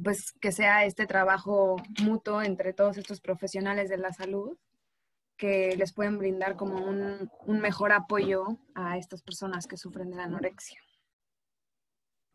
pues, 0.02 0.32
que 0.40 0.52
sea 0.52 0.84
este 0.84 1.06
trabajo 1.06 1.76
mutuo 2.02 2.42
entre 2.42 2.72
todos 2.72 2.98
estos 2.98 3.20
profesionales 3.20 3.88
de 3.88 3.98
la 3.98 4.12
salud 4.12 4.56
que 5.36 5.76
les 5.76 5.92
pueden 5.92 6.18
brindar 6.18 6.56
como 6.56 6.84
un, 6.84 7.30
un 7.46 7.60
mejor 7.60 7.92
apoyo 7.92 8.58
a 8.74 8.96
estas 8.96 9.22
personas 9.22 9.66
que 9.66 9.76
sufren 9.76 10.10
de 10.10 10.16
la 10.16 10.24
anorexia. 10.24 10.80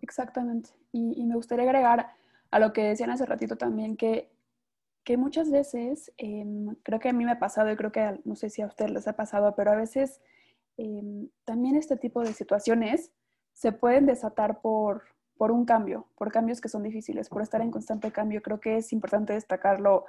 Exactamente. 0.01 0.71
Y, 0.91 1.23
me 1.25 1.35
gustaría 1.35 1.63
agregar 1.63 2.11
a 2.49 2.59
lo 2.59 2.73
que 2.73 2.83
decían 2.83 3.11
hace 3.11 3.25
ratito 3.25 3.55
también, 3.55 3.95
que, 3.95 4.29
que 5.03 5.17
muchas 5.17 5.49
veces, 5.49 6.11
em, 6.17 6.75
creo 6.83 6.99
que 6.99 7.09
a 7.09 7.13
mí 7.13 7.25
me 7.25 7.31
ha 7.31 7.39
pasado 7.39 7.71
y 7.71 7.75
creo 7.75 7.91
que 7.91 8.19
no 8.23 8.35
sé 8.35 8.49
si 8.49 8.61
a 8.61 8.67
ustedes 8.67 8.91
les 8.91 9.07
ha 9.07 9.15
pasado, 9.15 9.55
pero 9.55 9.71
a 9.71 9.75
veces 9.75 10.21
em, 10.77 11.29
también 11.45 11.75
este 11.75 11.97
tipo 11.97 12.21
de 12.21 12.33
situaciones 12.33 13.11
se 13.53 13.71
pueden 13.71 14.05
desatar 14.05 14.61
por, 14.61 15.03
por 15.37 15.51
un 15.51 15.65
cambio, 15.65 16.07
por 16.15 16.31
cambios 16.31 16.61
que 16.61 16.69
son 16.69 16.83
difíciles, 16.83 17.29
por 17.29 17.41
estar 17.41 17.61
en 17.61 17.71
constante 17.71 18.11
cambio. 18.11 18.41
Creo 18.41 18.59
que 18.59 18.77
es 18.77 18.93
importante 18.93 19.33
destacarlo, 19.33 20.05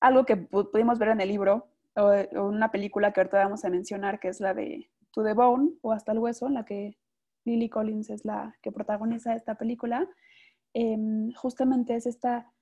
algo 0.00 0.24
que 0.24 0.36
pudimos 0.36 0.98
ver 0.98 1.08
en 1.10 1.20
el 1.20 1.28
libro 1.28 1.68
o, 1.96 2.10
o 2.38 2.48
una 2.48 2.70
película 2.70 3.12
que 3.12 3.20
ahorita 3.20 3.38
vamos 3.38 3.64
a 3.64 3.70
mencionar, 3.70 4.20
que 4.20 4.28
es 4.28 4.40
la 4.40 4.54
de 4.54 4.90
To 5.12 5.22
the 5.24 5.34
Bone 5.34 5.72
o 5.82 5.92
Hasta 5.92 6.12
el 6.12 6.18
Hueso, 6.18 6.46
en 6.46 6.54
la 6.54 6.64
que 6.64 6.96
Lily 7.44 7.68
Collins 7.68 8.10
es 8.10 8.24
la 8.24 8.56
que 8.62 8.72
protagoniza 8.72 9.34
esta 9.34 9.56
película, 9.56 10.08
em, 10.72 11.32
justamente 11.34 11.96
es 11.96 12.06
esta 12.06 12.52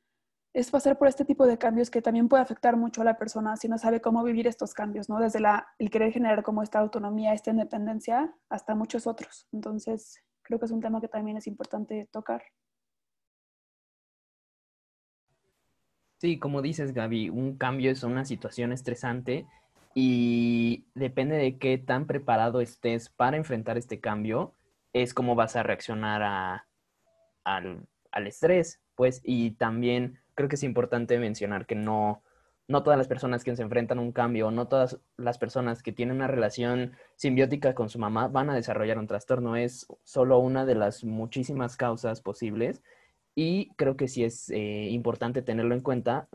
es 0.58 0.72
pasar 0.72 0.98
por 0.98 1.06
este 1.06 1.24
tipo 1.24 1.46
de 1.46 1.56
cambios 1.56 1.88
que 1.88 2.02
también 2.02 2.28
puede 2.28 2.42
afectar 2.42 2.76
mucho 2.76 3.02
a 3.02 3.04
la 3.04 3.16
persona 3.16 3.56
si 3.56 3.68
no 3.68 3.78
sabe 3.78 4.00
cómo 4.00 4.24
vivir 4.24 4.48
estos 4.48 4.74
cambios, 4.74 5.08
¿no? 5.08 5.20
Desde 5.20 5.38
la, 5.38 5.68
el 5.78 5.88
querer 5.88 6.12
generar 6.12 6.42
como 6.42 6.64
esta 6.64 6.80
autonomía, 6.80 7.32
esta 7.32 7.52
independencia, 7.52 8.34
hasta 8.48 8.74
muchos 8.74 9.06
otros. 9.06 9.46
Entonces, 9.52 10.20
creo 10.42 10.58
que 10.58 10.64
es 10.64 10.72
un 10.72 10.80
tema 10.80 11.00
que 11.00 11.06
también 11.06 11.36
es 11.36 11.46
importante 11.46 12.08
tocar. 12.10 12.42
Sí, 16.16 16.40
como 16.40 16.60
dices, 16.60 16.92
Gaby, 16.92 17.30
un 17.30 17.56
cambio 17.56 17.92
es 17.92 18.02
una 18.02 18.24
situación 18.24 18.72
estresante 18.72 19.46
y 19.94 20.86
depende 20.96 21.36
de 21.36 21.56
qué 21.58 21.78
tan 21.78 22.08
preparado 22.08 22.60
estés 22.60 23.10
para 23.10 23.36
enfrentar 23.36 23.78
este 23.78 24.00
cambio, 24.00 24.56
es 24.92 25.14
cómo 25.14 25.36
vas 25.36 25.54
a 25.54 25.62
reaccionar 25.62 26.64
al, 27.44 27.86
estrés, 28.26 28.82
pues, 28.96 29.20
y 29.22 29.52
también 29.52 30.18
creo 30.38 30.48
que 30.48 30.54
es 30.54 30.62
importante 30.62 31.18
mencionar 31.18 31.66
que 31.66 31.74
no, 31.74 32.22
no 32.68 32.84
todas 32.84 32.96
las 32.96 33.08
personas 33.08 33.42
que 33.42 33.56
se 33.56 33.62
enfrentan 33.62 33.98
a 33.98 34.02
un 34.02 34.12
cambio, 34.12 34.52
no 34.52 34.68
todas 34.68 35.00
las 35.16 35.36
personas 35.36 35.82
que 35.82 35.90
tienen 35.90 36.14
una 36.14 36.28
relación 36.28 36.92
simbiótica 37.16 37.74
con 37.74 37.88
su 37.88 37.98
mamá 37.98 38.28
van 38.28 38.48
a 38.48 38.54
desarrollar 38.54 38.98
un 38.98 39.08
trastorno, 39.08 39.56
es 39.56 39.88
solo 40.04 40.38
una 40.38 40.64
de 40.64 40.76
las 40.76 41.02
muchísimas 41.02 41.76
causas 41.76 42.20
posibles 42.20 42.84
y 43.34 43.70
creo 43.74 43.96
que 43.96 44.06
sí 44.06 44.22
es 44.22 44.48
eh, 44.50 44.86
importante 44.90 45.42
tenerlo 45.42 45.74
en 45.74 45.80
cuenta 45.80 46.28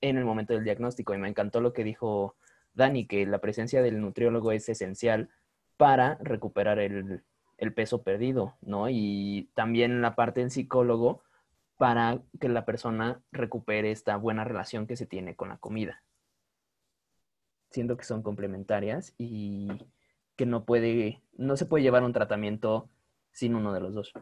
en 0.00 0.16
el 0.16 0.24
momento 0.24 0.54
del 0.54 0.64
diagnóstico 0.64 1.12
y 1.12 1.18
me 1.18 1.28
encantó 1.28 1.60
lo 1.60 1.74
que 1.74 1.84
dijo 1.84 2.36
Dani, 2.72 3.06
que 3.06 3.26
la 3.26 3.42
presencia 3.42 3.82
del 3.82 4.00
nutriólogo 4.00 4.52
es 4.52 4.70
esencial 4.70 5.28
para 5.76 6.16
recuperar 6.22 6.78
el, 6.78 7.24
el 7.58 7.74
peso 7.74 8.02
perdido, 8.02 8.56
¿no? 8.62 8.88
Y 8.88 9.50
también 9.52 10.00
la 10.00 10.14
parte 10.14 10.40
del 10.40 10.50
psicólogo 10.50 11.23
para 11.76 12.20
que 12.40 12.48
la 12.48 12.64
persona 12.64 13.20
recupere 13.32 13.90
esta 13.90 14.16
buena 14.16 14.44
relación 14.44 14.86
que 14.86 14.96
se 14.96 15.06
tiene 15.06 15.36
con 15.36 15.48
la 15.48 15.58
comida. 15.58 16.02
Siento 17.70 17.96
que 17.96 18.04
son 18.04 18.22
complementarias 18.22 19.14
y 19.18 19.68
que 20.36 20.46
no 20.46 20.64
puede, 20.64 21.22
no 21.36 21.56
se 21.56 21.66
puede 21.66 21.82
llevar 21.82 22.04
un 22.04 22.12
tratamiento 22.12 22.88
sin 23.32 23.54
uno 23.54 23.72
de 23.72 23.80
los 23.80 23.94
dos. 23.94 24.12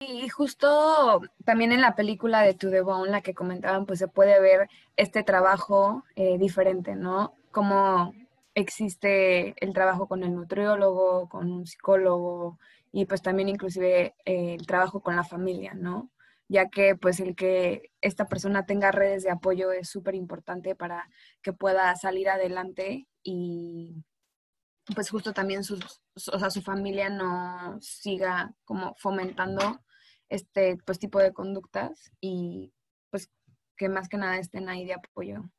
Y 0.00 0.28
justo 0.28 1.20
también 1.44 1.72
en 1.72 1.82
la 1.82 1.94
película 1.94 2.42
de 2.42 2.54
To 2.54 2.70
The 2.70 2.80
Bone, 2.80 3.10
la 3.10 3.20
que 3.20 3.34
comentaban, 3.34 3.84
pues 3.86 3.98
se 3.98 4.08
puede 4.08 4.40
ver 4.40 4.68
este 4.96 5.22
trabajo 5.22 6.04
eh, 6.16 6.38
diferente, 6.38 6.94
¿no? 6.94 7.34
Como 7.50 8.14
existe 8.54 9.54
el 9.64 9.72
trabajo 9.74 10.06
con 10.06 10.22
el 10.22 10.34
nutriólogo, 10.34 11.28
con 11.28 11.52
un 11.52 11.66
psicólogo 11.66 12.58
y 12.92 13.04
pues 13.04 13.22
también 13.22 13.48
inclusive 13.48 14.14
eh, 14.24 14.54
el 14.58 14.66
trabajo 14.66 15.00
con 15.00 15.16
la 15.16 15.24
familia, 15.24 15.74
¿no? 15.74 16.10
Ya 16.50 16.68
que 16.68 16.96
pues 16.96 17.20
el 17.20 17.36
que 17.36 17.92
esta 18.00 18.26
persona 18.26 18.66
tenga 18.66 18.90
redes 18.90 19.22
de 19.22 19.30
apoyo 19.30 19.70
es 19.72 19.88
súper 19.88 20.14
importante 20.16 20.74
para 20.74 21.08
que 21.42 21.52
pueda 21.52 21.94
salir 21.96 22.28
adelante 22.28 23.06
y 23.22 24.04
pues 24.94 25.10
justo 25.10 25.32
también 25.32 25.62
sus, 25.62 26.02
o 26.32 26.38
sea, 26.38 26.50
su 26.50 26.62
familia 26.62 27.08
no 27.08 27.78
siga 27.80 28.54
como 28.64 28.94
fomentando 28.96 29.80
este 30.28 30.76
pues 30.84 30.98
tipo 30.98 31.20
de 31.20 31.32
conductas 31.32 32.10
y 32.20 32.72
pues 33.10 33.30
que 33.76 33.88
más 33.88 34.08
que 34.08 34.16
nada 34.16 34.38
estén 34.38 34.68
ahí 34.68 34.84
de 34.84 34.94
apoyo 34.94 35.50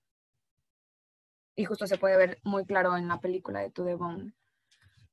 y 1.55 1.65
justo 1.65 1.88
se 1.88 1.98
puede 1.98 2.17
ver 2.17 2.39
muy 2.43 2.65
claro 2.65 2.98
en 2.98 3.07
la 3.07 3.21
película 3.21 3.62
de 3.62 3.71
To 3.71 3.86
The 3.86 3.95
Bone 3.95 4.33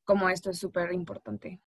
cómo 0.09 0.31
esto 0.31 0.49
es 0.49 0.59
súper 0.59 0.91
importante. 0.95 1.61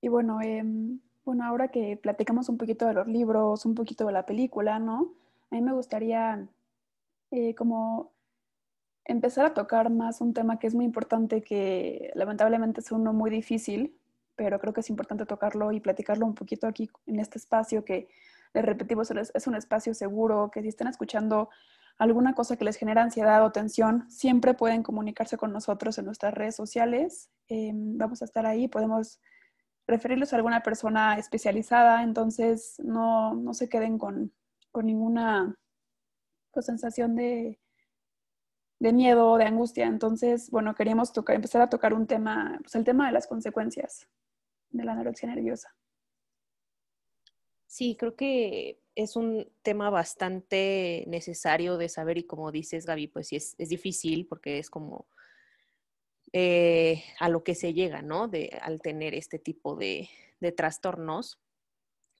Y 0.00 0.08
bueno, 0.08 0.40
em, 0.40 1.00
bueno, 1.24 1.44
ahora 1.44 1.68
que 1.68 1.96
platicamos 1.96 2.48
un 2.48 2.58
poquito 2.58 2.86
de 2.86 2.94
los 2.94 3.06
libros, 3.06 3.64
un 3.66 3.74
poquito 3.74 4.06
de 4.06 4.12
la 4.12 4.26
película, 4.26 4.78
¿no? 4.78 5.14
A 5.50 5.54
mí 5.54 5.62
me 5.62 5.72
gustaría 5.72 6.46
eh, 7.30 7.54
como 7.54 8.12
empezar 9.04 9.46
a 9.46 9.54
tocar 9.54 9.90
más 9.90 10.20
un 10.20 10.34
tema 10.34 10.58
que 10.58 10.66
es 10.66 10.74
muy 10.74 10.84
importante, 10.84 11.42
que 11.42 12.10
lamentablemente 12.14 12.80
es 12.80 12.92
uno 12.92 13.12
muy 13.12 13.30
difícil, 13.30 13.98
pero 14.36 14.58
creo 14.58 14.72
que 14.72 14.80
es 14.80 14.90
importante 14.90 15.26
tocarlo 15.26 15.72
y 15.72 15.80
platicarlo 15.80 16.26
un 16.26 16.34
poquito 16.34 16.66
aquí 16.66 16.90
en 17.06 17.20
este 17.20 17.38
espacio 17.38 17.84
que, 17.84 18.08
les 18.54 18.64
repetimos, 18.64 19.10
es 19.10 19.46
un 19.48 19.56
espacio 19.56 19.94
seguro, 19.94 20.50
que 20.52 20.62
si 20.62 20.68
están 20.68 20.86
escuchando 20.86 21.50
alguna 21.98 22.34
cosa 22.34 22.56
que 22.56 22.64
les 22.64 22.76
genera 22.76 23.02
ansiedad 23.02 23.44
o 23.44 23.50
tensión, 23.50 24.08
siempre 24.08 24.54
pueden 24.54 24.82
comunicarse 24.82 25.36
con 25.36 25.52
nosotros 25.52 25.98
en 25.98 26.04
nuestras 26.06 26.34
redes 26.34 26.54
sociales. 26.54 27.30
Em, 27.48 27.98
vamos 27.98 28.22
a 28.22 28.24
estar 28.24 28.46
ahí, 28.46 28.68
podemos 28.68 29.20
referirlos 29.86 30.32
a 30.32 30.36
alguna 30.36 30.62
persona 30.62 31.18
especializada, 31.18 32.02
entonces 32.02 32.76
no, 32.82 33.34
no 33.34 33.54
se 33.54 33.68
queden 33.68 33.98
con, 33.98 34.32
con 34.72 34.86
ninguna 34.86 35.56
pues, 36.52 36.66
sensación 36.66 37.16
de, 37.16 37.60
de 38.78 38.92
miedo 38.92 39.30
o 39.32 39.38
de 39.38 39.44
angustia. 39.44 39.86
Entonces, 39.86 40.50
bueno, 40.50 40.74
queríamos 40.74 41.12
empezar 41.28 41.62
a 41.62 41.70
tocar 41.70 41.94
un 41.94 42.06
tema, 42.06 42.58
pues 42.62 42.74
el 42.74 42.84
tema 42.84 43.06
de 43.06 43.12
las 43.12 43.26
consecuencias 43.26 44.08
de 44.70 44.84
la 44.84 44.92
anorexia 44.92 45.28
nerviosa. 45.28 45.74
Sí, 47.66 47.96
creo 47.98 48.14
que 48.14 48.80
es 48.94 49.16
un 49.16 49.50
tema 49.62 49.90
bastante 49.90 51.04
necesario 51.08 51.76
de 51.76 51.88
saber 51.88 52.18
y 52.18 52.24
como 52.24 52.52
dices, 52.52 52.86
Gaby, 52.86 53.08
pues 53.08 53.28
sí 53.28 53.36
es, 53.36 53.56
difícil 53.56 54.26
porque 54.26 54.58
es 54.58 54.70
como 54.70 55.08
eh, 56.36 57.04
a 57.20 57.28
lo 57.28 57.44
que 57.44 57.54
se 57.54 57.74
llega, 57.74 58.02
¿no? 58.02 58.26
De, 58.26 58.58
al 58.60 58.80
tener 58.80 59.14
este 59.14 59.38
tipo 59.38 59.76
de, 59.76 60.10
de 60.40 60.50
trastornos, 60.50 61.38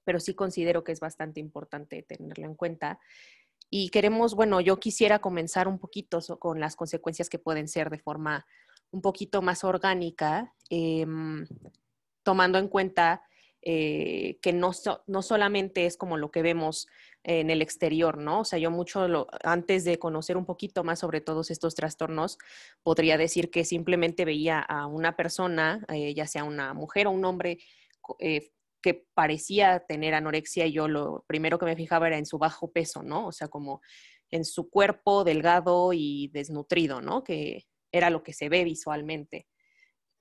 pero 0.05 0.21
sí 0.21 0.35
considero 0.35 0.85
que 0.85 0.93
es 0.93 1.01
bastante 1.01 1.41
importante 1.41 2.05
tenerlo 2.05 2.47
en 2.47 2.55
cuenta. 2.55 3.01
Y 3.71 3.89
queremos, 3.89 4.37
bueno, 4.37 4.61
yo 4.61 4.79
quisiera 4.79 5.19
comenzar 5.19 5.67
un 5.67 5.81
poquito 5.81 6.21
con 6.39 6.61
las 6.61 6.77
consecuencias 6.77 7.29
que 7.29 7.41
pueden 7.41 7.67
ser 7.67 7.91
de 7.91 7.99
forma 7.99 8.47
un 8.93 9.03
poquito 9.03 9.43
más 9.43 9.65
orgánica, 9.65 10.55
em, 10.71 11.45
tomando 12.23 12.59
en 12.59 12.69
cuenta 12.69 13.25
eh, 13.67 14.39
que 14.43 14.53
no, 14.53 14.73
no 15.07 15.23
solamente 15.23 15.87
es 15.87 15.97
como 15.97 16.19
lo 16.19 16.31
que 16.31 16.43
vemos 16.43 16.87
en 17.23 17.49
el 17.49 17.63
exterior, 17.63 18.19
¿no? 18.19 18.41
O 18.41 18.45
sea, 18.45 18.59
yo 18.59 18.71
mucho 18.71 19.09
lo, 19.09 19.27
antes 19.43 19.85
de 19.85 19.99
conocer 19.99 20.37
un 20.37 20.45
poquito 20.45 20.85
más 20.85 20.99
sobre 20.99 21.23
todos 21.23 21.51
estos 21.51 21.75
trastornos, 21.75 22.37
podría 22.83 23.17
decir 23.17 23.51
que 23.51 23.65
simplemente 23.65 24.27
veía 24.27 24.61
a 24.61 24.87
una 24.87 25.17
persona, 25.17 25.85
eh, 25.89 26.13
ya 26.15 26.27
sea 26.27 26.45
una 26.45 26.75
mujer 26.75 27.07
o 27.07 27.11
un 27.11 27.25
hombre, 27.25 27.59
eh, 28.19 28.51
que 28.83 29.07
parecía 29.15 29.81
tener 29.81 30.13
anorexia 30.13 30.67
y 30.67 30.73
yo 30.73 30.87
lo 30.87 31.25
primero 31.27 31.59
que 31.59 31.65
me 31.65 31.75
fijaba 31.75 32.09
era 32.09 32.19
en 32.19 32.27
su 32.27 32.37
bajo 32.37 32.71
peso, 32.71 33.03
¿no? 33.03 33.27
O 33.29 33.33
sea, 33.33 33.49
como 33.49 33.81
en 34.31 34.45
su 34.45 34.69
cuerpo 34.69 35.25
delgado 35.25 35.95
y 35.95 36.29
desnutrido, 36.35 37.01
¿no? 37.01 37.25
Que 37.25 37.65
era 37.91 38.11
lo 38.11 38.23
que 38.23 38.35
se 38.35 38.51
ve 38.51 38.63
visualmente. 38.65 39.47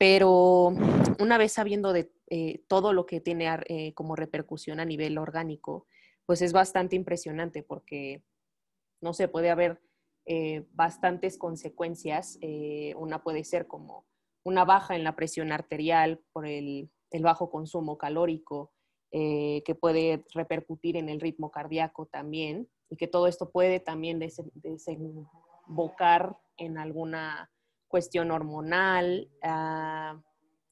Pero 0.06 0.74
una 1.20 1.38
vez 1.38 1.54
sabiendo 1.54 1.94
de 1.94 2.12
eh, 2.30 2.62
todo 2.68 2.92
lo 2.92 3.06
que 3.06 3.22
tiene 3.22 3.48
eh, 3.70 3.94
como 3.94 4.18
repercusión 4.18 4.82
a 4.82 4.86
nivel 4.86 5.18
orgánico, 5.18 5.88
pues 6.26 6.42
es 6.42 6.52
bastante 6.52 6.98
impresionante 6.98 7.64
porque, 7.64 8.22
no 9.00 9.14
sé, 9.14 9.30
puede 9.30 9.50
haber 9.50 9.82
eh, 10.26 10.68
bastantes 10.74 11.38
consecuencias. 11.38 12.38
una 12.98 13.24
puede 13.24 13.46
ser 13.46 13.66
como 13.66 14.06
una 14.44 14.66
baja 14.66 14.98
en 14.98 15.06
la 15.06 15.16
presión 15.16 15.54
arterial 15.54 16.20
por 16.34 16.48
el, 16.48 16.90
bajo 17.22 17.50
consumo 17.50 17.98
calórico, 17.98 18.74
que 19.10 19.78
puede 19.80 20.26
repercutir 20.34 20.98
en 20.98 21.08
el 21.08 21.22
ritmo 21.22 21.50
cardíaco 21.50 22.08
también, 22.08 22.68
y 22.90 22.98
que 22.98 23.08
todo 23.08 23.28
esto 23.28 23.52
puede 23.52 23.80
también 23.80 24.20
desembocar 24.20 26.36
en 26.58 26.78
alguna 26.78 27.50
cuestión 27.94 28.32
hormonal, 28.32 29.30
ah, 29.44 30.20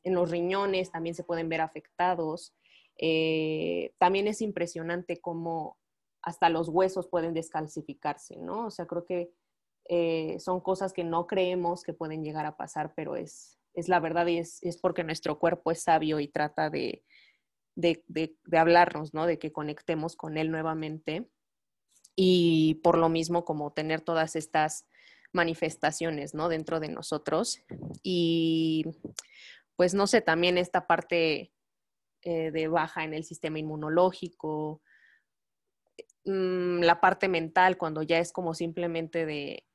en 0.02 0.16
los 0.16 0.32
riñones 0.32 0.90
también 0.90 1.14
se 1.14 1.24
pueden 1.24 1.50
ver 1.50 1.62
afectados. 1.62 2.56
Eh, 2.98 3.94
también 4.00 4.28
es 4.28 4.42
impresionante 4.42 5.22
cómo 5.22 5.78
hasta 6.24 6.50
los 6.50 6.68
huesos 6.68 7.08
pueden 7.08 7.36
descalcificarse, 7.36 8.38
¿no? 8.38 8.66
O 8.66 8.72
sea, 8.72 8.88
creo 8.88 9.06
que 9.06 9.30
eh, 9.88 10.40
son 10.40 10.62
cosas 10.62 10.94
que 10.94 11.04
no 11.04 11.28
creemos 11.28 11.84
que 11.84 11.94
pueden 11.94 12.24
llegar 12.24 12.48
a 12.48 12.58
pasar, 12.58 12.92
pero 12.96 13.16
es, 13.16 13.60
es 13.76 13.88
la 13.88 14.00
verdad 14.00 14.26
y 14.26 14.40
es, 14.40 14.58
es, 14.64 14.78
porque 14.78 15.04
nuestro 15.04 15.38
cuerpo 15.38 15.70
es 15.70 15.84
sabio 15.84 16.20
y 16.20 16.28
trata 16.28 16.72
de, 16.72 17.04
de, 17.76 18.04
de, 18.08 18.36
de, 18.46 18.58
hablarnos, 18.58 19.14
¿no? 19.14 19.28
De 19.28 19.38
que 19.38 19.52
conectemos 19.52 20.16
con 20.16 20.40
él 20.40 20.50
nuevamente. 20.50 21.30
Y 22.16 22.80
por 22.84 22.98
lo 22.98 23.10
mismo, 23.10 23.46
como 23.46 23.74
tener 23.74 24.02
todas 24.02 24.36
estas 24.36 24.88
manifestaciones, 25.34 26.34
¿no? 26.34 26.50
Dentro 26.50 26.80
de 26.80 26.90
nosotros. 26.90 27.62
Y 28.04 28.86
pues 29.76 29.94
no 29.94 30.08
sé, 30.08 30.22
también 30.22 30.58
esta 30.58 30.88
parte 30.88 31.54
eh, 32.24 32.52
de 32.52 32.68
baja 32.68 33.04
en 33.04 33.14
el 33.14 33.24
sistema 33.24 33.60
inmunológico, 33.60 34.82
mm, 36.26 36.82
la 36.82 37.02
parte 37.02 37.28
mental, 37.28 37.78
cuando 37.78 38.04
ya 38.04 38.20
es 38.20 38.32
como 38.32 38.54
simplemente 38.54 39.26
de, 39.26 39.66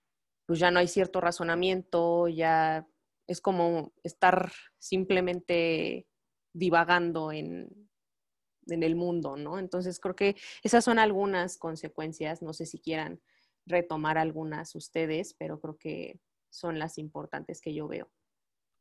pues 0.46 0.60
ya 0.60 0.70
no 0.70 0.78
hay 0.78 0.88
cierto 0.88 1.20
razonamiento, 1.20 2.28
ya 2.28 2.86
es 3.26 3.40
como 3.40 3.92
estar 4.04 4.52
simplemente 4.78 6.06
divagando 6.52 7.32
en, 7.32 7.68
en 8.68 8.82
el 8.82 8.94
mundo, 8.94 9.36
¿no? 9.36 9.58
Entonces 9.58 9.98
creo 9.98 10.14
que 10.14 10.36
esas 10.62 10.84
son 10.84 10.98
algunas 10.98 11.58
consecuencias, 11.58 12.42
no 12.42 12.52
sé 12.52 12.66
si 12.66 12.78
quieran 12.78 13.20
retomar 13.66 14.18
algunas 14.18 14.74
ustedes, 14.74 15.34
pero 15.34 15.60
creo 15.60 15.76
que 15.76 16.20
son 16.50 16.78
las 16.78 16.98
importantes 16.98 17.60
que 17.60 17.74
yo 17.74 17.88
veo. 17.88 18.08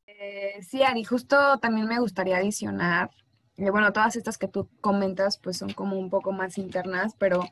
Eh, 0.08 0.62
sí, 0.62 0.84
Ari, 0.84 1.04
justo 1.04 1.60
también 1.60 1.88
me 1.88 2.00
gustaría 2.00 2.38
adicionar, 2.38 3.10
eh, 3.58 3.70
bueno, 3.70 3.92
todas 3.92 4.16
estas 4.16 4.38
que 4.38 4.48
tú 4.48 4.70
comentas 4.82 5.38
pues 5.38 5.58
son 5.58 5.74
como 5.74 5.98
un 5.98 6.10
poco 6.10 6.32
más 6.32 6.58
internas, 6.58 7.16
pero 7.18 7.44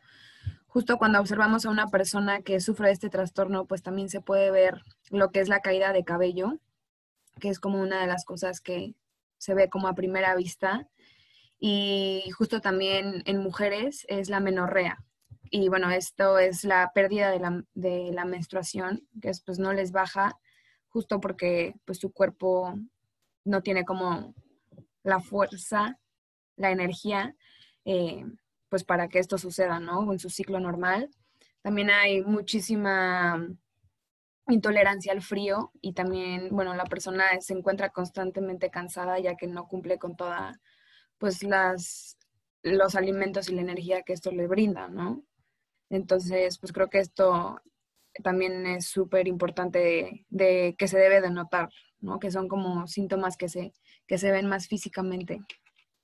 justo 0.68 0.98
cuando 0.98 1.20
observamos 1.20 1.66
a 1.66 1.70
una 1.70 1.88
persona 1.88 2.42
que 2.42 2.60
sufre 2.60 2.92
este 2.92 3.10
trastorno, 3.10 3.66
pues 3.66 3.84
también 3.84 4.10
se 4.10 4.22
puede 4.22 4.52
ver 4.52 4.82
lo 5.10 5.32
que 5.32 5.40
es 5.40 5.50
la 5.50 5.62
caída 5.62 5.94
de 5.94 6.04
cabello, 6.04 6.60
que 7.40 7.50
es 7.50 7.60
como 7.60 7.82
una 7.82 8.02
de 8.02 8.08
las 8.08 8.26
cosas 8.26 8.62
que 8.62 8.96
se 9.38 9.54
ve 9.54 9.70
como 9.70 9.88
a 9.88 9.96
primera 9.96 10.36
vista. 10.36 10.88
Y 11.60 12.30
justo 12.38 12.60
también 12.60 13.24
en 13.26 13.38
mujeres 13.38 14.06
es 14.10 14.30
la 14.30 14.40
menorrea, 14.40 15.04
y 15.56 15.70
bueno, 15.70 15.92
esto 15.92 16.40
es 16.40 16.64
la 16.64 16.92
pérdida 16.96 17.30
de 17.30 17.40
la, 17.40 17.64
de 17.76 18.10
la 18.12 18.26
menstruación, 18.26 19.08
que 19.22 19.30
es, 19.30 19.40
pues 19.42 19.60
no 19.60 19.72
les 19.72 19.92
baja 19.92 20.40
justo 20.90 21.20
porque 21.20 21.76
pues 21.86 22.00
su 22.00 22.12
cuerpo 22.12 22.74
no 23.46 23.62
tiene 23.62 23.86
como 23.86 24.34
la 25.04 25.20
fuerza, 25.20 26.00
la 26.56 26.72
energía, 26.72 27.36
eh, 27.86 28.26
pues 28.68 28.84
para 28.84 29.10
que 29.10 29.20
esto 29.20 29.38
suceda, 29.38 29.80
¿no? 29.80 30.12
En 30.12 30.18
su 30.18 30.32
ciclo 30.32 30.60
normal. 30.60 31.12
También 31.62 31.92
hay 31.92 32.24
muchísima 32.24 33.48
intolerancia 34.48 35.12
al 35.12 35.22
frío 35.22 35.72
y 35.82 35.94
también, 35.94 36.50
bueno, 36.50 36.74
la 36.74 36.86
persona 36.86 37.26
se 37.42 37.54
encuentra 37.54 37.92
constantemente 37.92 38.72
cansada 38.72 39.20
ya 39.20 39.36
que 39.36 39.46
no 39.46 39.68
cumple 39.68 40.00
con 40.00 40.16
toda, 40.16 40.60
pues 41.20 41.44
las, 41.44 42.18
los 42.64 42.96
alimentos 42.96 43.50
y 43.50 43.54
la 43.54 43.62
energía 43.62 44.02
que 44.02 44.14
esto 44.14 44.32
le 44.32 44.48
brinda, 44.48 44.88
¿no? 44.88 45.24
Entonces, 45.94 46.58
pues 46.58 46.74
creo 46.74 46.90
que 46.90 46.98
esto 46.98 47.62
también 48.24 48.66
es 48.66 48.88
súper 48.88 49.28
importante 49.28 50.26
de, 50.28 50.76
que 50.76 50.88
se 50.88 50.98
debe 50.98 51.22
de 51.22 51.30
notar, 51.30 51.70
¿no? 52.00 52.18
Que 52.20 52.32
son 52.32 52.48
como 52.48 52.88
síntomas 52.88 53.38
que 53.38 53.48
se, 53.48 53.74
que 54.08 54.18
se 54.18 54.32
ven 54.32 54.48
más 54.48 54.68
físicamente. 54.68 55.42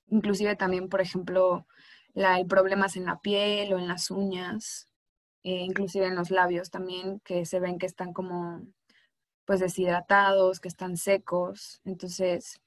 Inclusive 0.05 0.55
también, 0.55 0.89
por 0.89 1.01
ejemplo, 1.01 1.65
la, 2.13 2.35
hay 2.35 2.45
problemas 2.45 2.97
en 2.97 3.05
la 3.05 3.19
piel 3.19 3.73
o 3.73 3.79
en 3.79 3.87
las 3.87 4.11
uñas, 4.11 4.87
eh, 5.41 5.63
inclusive 5.63 6.05
en 6.05 6.15
los 6.15 6.29
labios 6.29 6.69
también, 6.69 7.19
que 7.21 7.47
se 7.47 7.59
ven 7.59 7.79
que 7.79 7.87
están 7.87 8.13
como 8.13 8.61
pues 9.45 9.59
deshidratados, 9.59 10.59
que 10.59 10.67
están 10.67 10.97
secos. 10.97 11.81
Entonces, 11.83 12.61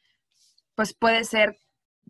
pues 0.74 0.92
puede 0.92 1.22
ser 1.22 1.56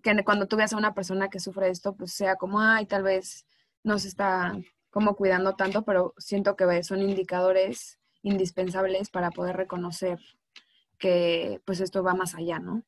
que 0.03 0.25
cuando 0.25 0.49
tú 0.49 0.57
veas 0.57 0.73
a 0.73 0.79
una 0.79 0.95
persona 0.95 1.29
que 1.29 1.39
sufre 1.39 1.69
esto, 1.69 1.95
pues 1.95 2.15
sea 2.15 2.37
como, 2.37 2.61
ay, 2.61 2.87
tal 2.87 3.03
vez 3.03 3.45
no 3.85 3.99
se 3.99 4.09
está 4.09 4.55
como 4.93 5.17
cuidando 5.17 5.55
tanto, 5.55 5.83
pero 5.83 6.15
siento 6.19 6.55
que 6.55 6.85
son 6.85 7.01
indicadores 7.01 7.99
indispensables 8.23 9.11
para 9.11 9.31
poder 9.31 9.57
reconocer 9.57 10.21
que 10.99 11.61
pues 11.65 11.81
esto 11.81 12.05
va 12.05 12.15
más 12.15 12.35
allá, 12.35 12.59
¿no? 12.59 12.85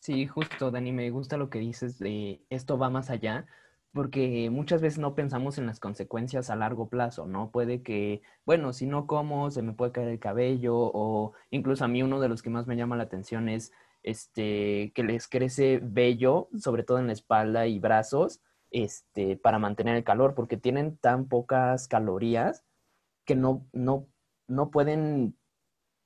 Sí, 0.00 0.26
justo, 0.26 0.70
Dani, 0.70 0.92
me 0.92 1.08
gusta 1.10 1.38
lo 1.38 1.48
que 1.48 1.60
dices 1.60 1.98
de 1.98 2.44
esto 2.50 2.76
va 2.76 2.90
más 2.90 3.10
allá, 3.10 3.46
porque 3.92 4.50
muchas 4.50 4.82
veces 4.82 4.98
no 4.98 5.14
pensamos 5.14 5.56
en 5.56 5.66
las 5.66 5.78
consecuencias 5.78 6.50
a 6.50 6.56
largo 6.56 6.88
plazo, 6.88 7.26
¿no? 7.26 7.50
Puede 7.50 7.82
que, 7.82 8.20
bueno, 8.44 8.72
si 8.72 8.84
no 8.84 9.06
como, 9.06 9.52
se 9.52 9.62
me 9.62 9.72
puede 9.72 9.92
caer 9.92 10.08
el 10.08 10.18
cabello, 10.18 10.74
o 10.76 11.32
incluso 11.50 11.84
a 11.84 11.88
mí 11.88 12.02
uno 12.02 12.20
de 12.20 12.28
los 12.28 12.42
que 12.42 12.50
más 12.50 12.66
me 12.66 12.76
llama 12.76 12.96
la 12.96 13.04
atención 13.04 13.48
es 13.48 13.72
este, 14.02 14.92
que 14.94 15.04
les 15.04 15.28
crece 15.28 15.80
vello, 15.80 16.48
sobre 16.58 16.82
todo 16.82 16.98
en 16.98 17.06
la 17.06 17.14
espalda 17.14 17.68
y 17.68 17.78
brazos, 17.78 18.40
este, 18.74 19.36
para 19.36 19.60
mantener 19.60 19.94
el 19.96 20.02
calor, 20.02 20.34
porque 20.34 20.56
tienen 20.56 20.96
tan 20.96 21.28
pocas 21.28 21.86
calorías 21.86 22.64
que 23.24 23.36
no, 23.36 23.64
no, 23.72 24.08
no 24.48 24.72
pueden 24.72 25.36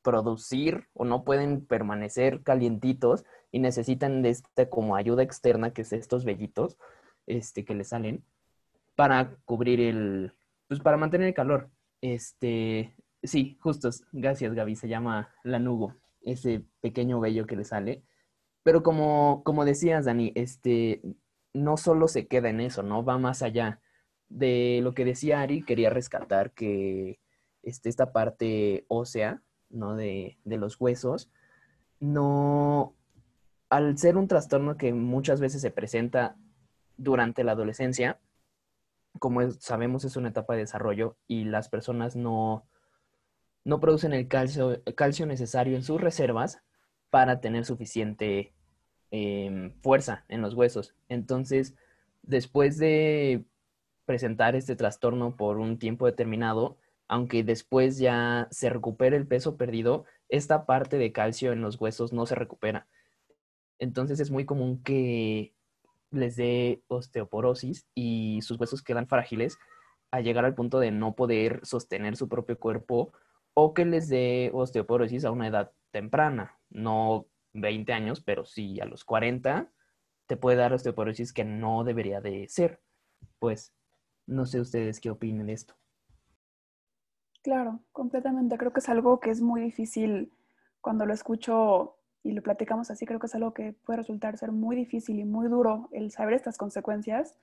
producir 0.03 0.87
o 0.93 1.07
no 1.07 1.25
pueden 1.25 1.65
permanecer 1.65 2.43
calientitos 2.43 3.25
y 3.51 3.61
necesitan 3.61 4.21
de 4.21 4.29
esta 4.29 4.69
como 4.69 4.97
ayuda 4.97 5.23
externa, 5.23 5.73
que 5.73 5.81
es 5.81 5.95
estos 5.95 6.27
vellitos 6.27 6.77
este, 7.27 7.65
que 7.65 7.75
le 7.75 7.85
salen, 7.85 8.23
para 8.95 9.37
cubrir 9.47 9.81
el, 9.81 10.35
pues 10.69 10.81
para 10.81 10.99
mantener 10.99 11.29
el 11.29 11.35
calor. 11.35 11.71
Este, 12.03 12.95
sí, 13.23 13.57
justo, 13.61 13.89
gracias 14.13 14.53
Gaby, 14.53 14.77
se 14.77 14.89
llama 14.89 15.31
lanugo, 15.43 15.95
ese 16.21 16.65
pequeño 16.83 17.19
vello 17.19 17.47
que 17.47 17.57
le 17.57 17.65
sale. 17.65 18.03
Pero 18.63 18.83
como, 18.83 19.43
como 19.43 19.65
decías, 19.65 20.05
Dani, 20.05 20.33
este, 20.35 21.01
no 21.63 21.77
solo 21.77 22.09
se 22.09 22.27
queda 22.27 22.51
en 22.51 22.61
eso, 22.61 22.83
¿no? 22.83 23.05
Va 23.05 23.19
más 23.19 23.43
allá. 23.43 23.81
De 24.29 24.81
lo 24.83 24.95
que 24.95 25.05
decía 25.05 25.41
Ari, 25.41 25.63
quería 25.63 25.91
rescatar 25.91 26.53
que 26.53 27.21
este, 27.63 27.89
esta 27.89 28.13
parte 28.13 28.85
ósea, 28.89 29.43
¿no? 29.71 29.97
De, 29.97 30.39
de 30.45 30.57
los 30.59 30.81
huesos, 30.81 31.31
no, 32.01 32.95
al 33.71 33.99
ser 33.99 34.17
un 34.17 34.29
trastorno 34.29 34.77
que 34.77 34.93
muchas 34.93 35.41
veces 35.41 35.61
se 35.61 35.71
presenta 35.71 36.37
durante 36.97 37.45
la 37.45 37.53
adolescencia, 37.53 38.21
como 39.19 39.51
sabemos 39.53 40.05
es 40.05 40.17
una 40.17 40.29
etapa 40.29 40.55
de 40.55 40.61
desarrollo 40.61 41.17
y 41.27 41.45
las 41.45 41.69
personas 41.69 42.17
no, 42.17 42.67
no 43.65 43.81
producen 43.81 44.13
el 44.13 44.29
calcio, 44.29 44.81
el 44.85 44.95
calcio 44.95 45.27
necesario 45.27 45.77
en 45.77 45.83
sus 45.83 46.01
reservas 46.01 46.61
para 47.11 47.41
tener 47.41 47.65
suficiente 47.65 48.55
Em, 49.11 49.73
fuerza 49.81 50.27
en 50.29 50.43
los 50.43 50.53
huesos. 50.53 50.95
Entonces, 51.09 51.75
después 52.23 52.77
de 52.77 53.45
presentar 54.05 54.55
este 54.55 54.77
trastorno 54.77 55.35
por 55.35 55.59
un 55.59 55.79
tiempo 55.79 56.05
determinado, 56.05 56.77
aunque 57.09 57.43
después 57.43 57.99
ya 57.99 58.49
se 58.51 58.69
recupere 58.69 59.17
el 59.17 59.27
peso 59.27 59.57
perdido, 59.57 60.05
esta 60.29 60.67
parte 60.67 60.99
de 60.99 61.13
calcio 61.13 61.53
en 61.53 61.63
los 61.63 61.81
huesos 61.81 62.13
no 62.13 62.27
se 62.27 62.35
recupera. 62.35 62.87
Entonces 63.79 64.21
es 64.21 64.31
muy 64.31 64.45
común 64.45 64.83
que 64.83 65.55
les 66.11 66.37
dé 66.37 66.83
osteoporosis 66.89 67.87
y 67.95 68.41
sus 68.43 68.61
huesos 68.61 68.83
quedan 68.83 69.09
frágiles 69.09 69.59
a 70.11 70.21
llegar 70.21 70.45
al 70.45 70.55
punto 70.55 70.81
de 70.81 70.91
no 70.91 71.15
poder 71.15 71.61
sostener 71.65 72.17
su 72.17 72.29
propio 72.29 72.59
cuerpo 72.59 73.13
o 73.55 73.73
que 73.73 73.87
les 73.87 74.09
dé 74.09 74.51
osteoporosis 74.53 75.25
a 75.25 75.31
una 75.31 75.49
edad 75.49 75.73
temprana, 75.93 76.59
no 76.71 77.27
20 77.61 77.93
años, 77.93 78.21
pero 78.21 78.45
sí 78.45 78.81
a 78.81 78.85
los 78.85 79.05
40, 79.05 79.71
te 80.27 80.37
puede 80.37 80.57
dar 80.57 80.73
osteoporosis 80.73 81.33
que 81.33 81.45
no 81.45 81.85
debería 81.85 82.21
de 82.21 82.49
ser. 82.49 82.81
Pues 83.39 83.75
no 84.27 84.47
sé 84.47 84.61
ustedes 84.61 85.01
qué 85.01 85.11
opinen 85.11 85.47
de 85.47 85.55
esto. 85.55 85.75
Claro, 87.43 87.81
completamente. 87.93 88.59
Creo 88.59 88.73
que 88.73 88.81
es 88.81 88.89
algo 88.89 89.21
que 89.21 89.31
es 89.31 89.41
muy 89.41 89.61
difícil 89.61 90.33
cuando 90.81 91.07
lo 91.07 91.15
escucho 91.15 91.97
y 92.23 92.33
lo 92.33 92.43
platicamos 92.43 92.91
así. 92.91 93.07
Creo 93.07 93.21
que 93.21 93.27
es 93.27 93.35
algo 93.35 93.55
que 93.55 93.73
puede 93.73 93.99
resultar 93.99 94.37
ser 94.37 94.53
muy 94.53 94.77
difícil 94.77 95.19
y 95.19 95.25
muy 95.25 95.49
duro 95.49 95.89
el 95.93 96.11
saber 96.11 96.35
estas 96.35 96.59
consecuencias, 96.59 97.37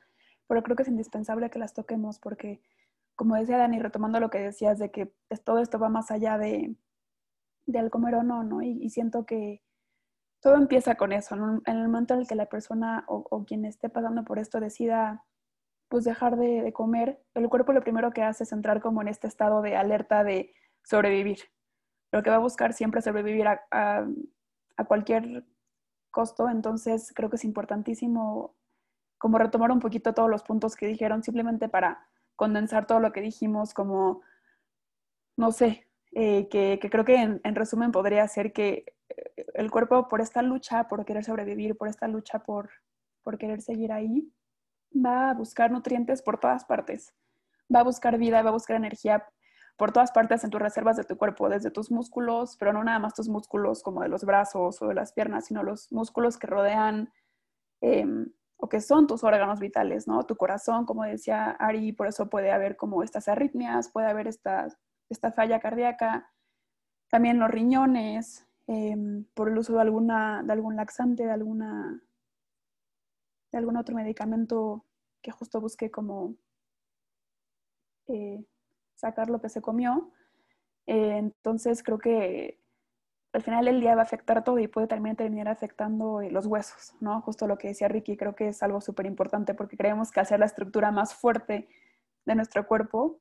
pero 0.48 0.62
creo 0.64 0.76
que 0.76 0.84
es 0.84 0.90
indispensable 0.90 1.50
que 1.50 1.60
las 1.60 1.74
toquemos 1.74 2.20
porque, 2.20 2.62
como 3.16 3.36
decía 3.36 3.58
Dani, 3.58 3.80
retomando 3.80 4.20
lo 4.20 4.30
que 4.30 4.40
decías 4.40 4.78
de 4.78 4.92
que 4.92 5.12
todo 5.44 5.60
esto 5.60 5.80
va 5.80 5.90
más 5.90 6.12
allá 6.12 6.38
de, 6.38 6.76
del 7.66 7.90
comer 7.90 8.16
o 8.16 8.24
no, 8.24 8.44
¿no? 8.44 8.62
Y, 8.62 8.90
siento 8.90 9.26
que 9.26 9.64
todo 10.46 10.58
empieza 10.58 10.94
con 10.94 11.12
eso, 11.12 11.34
en 11.34 11.76
el 11.76 11.88
momento 11.88 12.14
en 12.14 12.20
el 12.20 12.28
que 12.28 12.36
la 12.36 12.46
persona 12.46 13.04
o, 13.08 13.46
quien 13.46 13.66
esté 13.66 13.90
pasando 13.90 14.24
por 14.24 14.38
esto 14.38 14.60
decida 14.60 15.26
pues 15.90 16.04
dejar 16.04 16.38
de, 16.38 16.72
comer, 16.72 17.20
el 17.34 17.50
cuerpo 17.50 17.74
lo 17.74 17.82
primero 17.82 18.12
que 18.12 18.22
hace 18.22 18.44
es 18.44 18.52
entrar 18.52 18.80
como 18.80 19.02
en 19.02 19.08
este 19.08 19.26
estado 19.26 19.64
de 19.64 19.76
alerta 19.76 20.24
de 20.24 20.54
sobrevivir. 20.84 21.40
Lo 22.12 22.22
que 22.22 22.30
va 22.30 22.36
a 22.36 22.46
buscar 22.48 22.74
siempre 22.74 23.00
es 23.00 23.06
sobrevivir 23.06 23.48
a, 23.48 23.60
a 23.72 24.86
cualquier 24.86 25.48
costo, 26.12 26.48
entonces 26.48 27.12
creo 27.16 27.32
que 27.32 27.38
es 27.38 27.44
importantísimo 27.44 28.56
como 29.18 29.40
retomar 29.40 29.72
un 29.72 29.80
poquito 29.80 30.14
todos 30.14 30.30
los 30.30 30.44
puntos 30.44 30.76
que 30.76 30.86
dijeron, 30.86 31.24
simplemente 31.24 31.70
para 31.70 32.08
condensar 32.36 32.86
todo 32.86 33.00
lo 33.00 33.12
que 33.12 33.22
dijimos, 33.22 33.74
como, 33.74 34.22
no 35.38 35.52
sé, 35.52 35.88
eh, 36.18 36.48
que, 36.48 36.80
creo 36.80 37.04
que 37.04 37.16
en, 37.16 37.56
resumen 37.56 37.92
podría 37.92 38.26
ser 38.30 38.54
que 38.54 38.95
el 39.54 39.72
cuerpo 39.72 40.08
por 40.08 40.22
esta 40.22 40.42
lucha, 40.42 40.88
por 40.88 41.06
querer 41.06 41.24
sobrevivir, 41.24 41.78
por 41.78 41.88
esta 41.88 42.08
lucha 42.08 42.40
por, 42.40 42.70
por 43.24 43.38
querer 43.38 43.62
seguir 43.62 43.92
ahí, 43.92 44.32
va 44.94 45.30
a 45.30 45.34
buscar 45.34 45.72
nutrientes 45.72 46.22
por 46.22 46.40
todas 46.40 46.66
partes, 46.66 47.14
va 47.74 47.82
a 47.82 47.84
buscar 47.84 48.18
vida, 48.18 48.42
va 48.42 48.50
a 48.50 48.54
buscar 48.54 48.78
energía 48.78 49.26
por 49.78 49.92
todas 49.92 50.12
partes 50.12 50.44
en 50.44 50.50
tus 50.50 50.62
reservas 50.62 50.96
de 50.96 51.04
tu 51.04 51.18
cuerpo, 51.18 51.50
desde 51.50 51.72
tus 51.72 51.92
músculos, 51.92 52.56
pero 52.58 52.72
no 52.72 52.84
nada 52.84 53.00
más 53.00 53.14
tus 53.14 53.28
músculos 53.28 53.84
como 53.84 54.02
de 54.02 54.10
los 54.10 54.24
brazos 54.24 54.82
o 54.82 54.88
de 54.88 54.94
las 54.94 55.12
piernas, 55.12 55.46
sino 55.46 55.64
los 55.64 55.92
músculos 55.92 56.38
que 56.38 56.48
rodean 56.48 57.12
em, 57.82 58.32
o 58.58 58.70
que 58.70 58.80
son 58.80 59.06
tus 59.06 59.24
órganos 59.24 59.60
vitales, 59.60 60.08
¿no? 60.08 60.24
Tu 60.24 60.38
corazón, 60.38 60.86
como 60.86 61.04
decía 61.04 61.52
Ari, 61.52 61.92
por 61.92 62.08
eso 62.08 62.30
puede 62.30 62.52
haber 62.52 62.78
como 62.78 63.04
estas 63.04 63.28
arritmias, 63.28 63.90
puede 63.90 64.08
haber 64.08 64.28
esta, 64.28 64.68
esta 65.10 65.32
falla 65.34 65.60
cardíaca, 65.60 66.32
también 67.10 67.38
los 67.38 67.52
riñones, 67.52 68.45
em, 68.68 69.26
por 69.34 69.50
el 69.50 69.58
uso 69.58 69.74
de, 69.74 69.82
alguna, 69.82 70.44
de 70.44 70.54
algún 70.54 70.76
laxante, 70.76 71.26
de, 71.26 71.32
alguna, 71.32 72.02
de 73.52 73.58
algún 73.58 73.78
otro 73.78 73.96
medicamento 73.96 74.86
que 75.22 75.32
justo 75.32 75.62
busque 75.62 75.90
como 75.92 76.36
eh, 78.08 78.46
sacar 78.96 79.30
lo 79.30 79.42
que 79.42 79.50
se 79.50 79.62
comió. 79.62 80.12
Eh, 80.88 81.18
entonces 81.18 81.84
creo 81.84 81.98
que 81.98 82.60
al 83.34 83.42
final 83.42 83.68
el 83.68 83.82
día 83.82 83.96
va 83.96 84.02
a 84.02 84.06
afectar 84.06 84.44
todo 84.44 84.60
y 84.60 84.68
puede 84.68 84.88
también 84.88 85.16
terminar 85.16 85.50
afectando 85.50 86.22
eh, 86.22 86.32
los 86.32 86.46
huesos, 86.46 86.96
¿no? 87.02 87.22
Justo 87.22 87.48
lo 87.48 87.58
que 87.58 87.70
decía 87.70 87.88
Ricky, 87.88 88.16
creo 88.18 88.36
que 88.36 88.50
es 88.50 88.64
algo 88.64 88.82
súper 88.82 89.06
importante 89.06 89.54
porque 89.54 89.78
creemos 89.78 90.12
que 90.12 90.22
hacer 90.22 90.40
la 90.40 90.46
estructura 90.46 90.92
más 90.92 91.16
fuerte 91.16 91.68
de 92.26 92.36
nuestro 92.36 92.68
cuerpo 92.68 93.20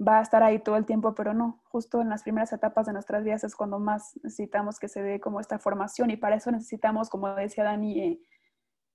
va 0.00 0.18
a 0.18 0.22
estar 0.22 0.42
ahí 0.42 0.58
todo 0.58 0.76
el 0.76 0.86
tiempo, 0.86 1.14
pero 1.14 1.34
no, 1.34 1.62
justo 1.64 2.00
en 2.00 2.08
las 2.08 2.22
primeras 2.22 2.52
etapas 2.52 2.86
de 2.86 2.92
nuestras 2.92 3.22
vidas 3.22 3.44
es 3.44 3.54
cuando 3.54 3.78
más 3.78 4.18
necesitamos 4.22 4.78
que 4.78 4.88
se 4.88 5.02
dé 5.02 5.20
como 5.20 5.40
esta 5.40 5.58
formación 5.58 6.10
y 6.10 6.16
para 6.16 6.36
eso 6.36 6.50
necesitamos, 6.50 7.08
como 7.10 7.28
decía 7.34 7.64
Dani, 7.64 8.20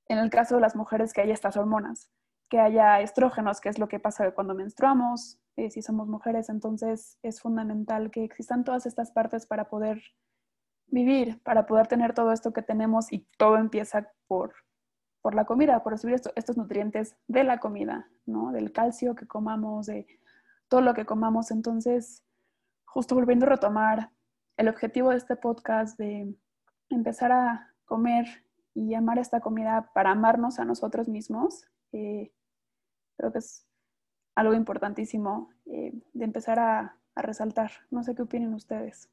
en 0.08 0.18
el 0.18 0.30
caso 0.30 0.56
de 0.56 0.62
las 0.62 0.76
mujeres, 0.76 1.14
que 1.14 1.22
haya 1.22 1.34
estas 1.34 1.56
hormonas, 1.56 2.12
que 2.50 2.60
haya 2.60 3.00
estrógenos, 3.00 3.62
que 3.62 3.70
es 3.70 3.80
lo 3.80 3.88
que 3.88 4.00
pasa 4.00 4.32
cuando 4.32 4.56
menstruamos, 4.56 5.40
eh, 5.56 5.70
si 5.70 5.82
somos 5.82 6.08
mujeres, 6.08 6.50
entonces 6.50 7.18
es 7.22 7.42
fundamental 7.42 8.12
que 8.12 8.24
existan 8.24 8.64
todas 8.64 8.86
estas 8.86 9.12
partes 9.12 9.46
para 9.46 9.70
poder 9.70 10.02
vivir, 10.88 11.42
para 11.44 11.66
poder 11.66 11.88
tener 11.88 12.14
todo 12.14 12.32
esto 12.32 12.52
que 12.52 12.62
tenemos 12.62 13.14
y 13.14 13.28
todo 13.38 13.58
empieza 13.58 14.12
por, 14.28 14.54
por 15.22 15.36
la 15.36 15.46
comida, 15.46 15.84
por 15.84 15.94
recibir 15.94 16.20
estos 16.36 16.58
nutrientes 16.58 17.16
de 17.28 17.44
la 17.44 17.60
comida, 17.60 18.10
¿no? 18.26 18.52
Del 18.52 18.72
calcio 18.72 19.16
que 19.16 19.28
comamos, 19.28 19.86
de 19.86 20.08
todo 20.70 20.82
lo 20.82 20.94
que 20.94 21.06
comamos. 21.06 21.52
Entonces, 21.52 22.24
justo 22.86 23.16
volviendo 23.16 23.46
a 23.46 23.50
retomar 23.50 24.12
el 24.58 24.70
objetivo 24.70 25.10
de 25.10 25.18
este 25.18 25.36
podcast 25.36 25.98
de 25.98 26.34
empezar 26.90 27.32
a 27.32 27.74
comer 27.86 28.26
y 28.74 28.94
amar 28.94 29.20
esta 29.20 29.42
comida 29.42 29.92
para 29.94 30.12
amarnos 30.12 30.60
a 30.60 30.66
nosotros 30.66 31.10
mismos, 31.10 31.66
eh, 31.92 32.32
creo 33.18 33.32
que 33.32 33.40
es 33.40 33.66
algo 34.36 34.54
importantísimo 34.54 35.50
eh, 35.66 35.94
de 36.14 36.26
empezar 36.26 36.60
a, 36.60 36.96
resaltar. 37.16 37.72
No 37.92 38.02
sé 38.02 38.16
qué 38.16 38.22
opinen 38.22 38.54
ustedes. 38.54 39.10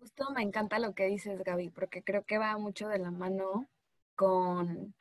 Justo 0.00 0.32
me 0.34 0.42
encanta 0.42 0.80
lo 0.80 0.92
que 0.92 1.06
dices, 1.06 1.44
Gaby, 1.44 1.68
porque 1.68 2.02
creo 2.02 2.24
que 2.24 2.38
va 2.38 2.58
mucho 2.58 2.88
de 2.88 2.98
la 2.98 3.12
mano 3.12 3.68
con 4.16 4.94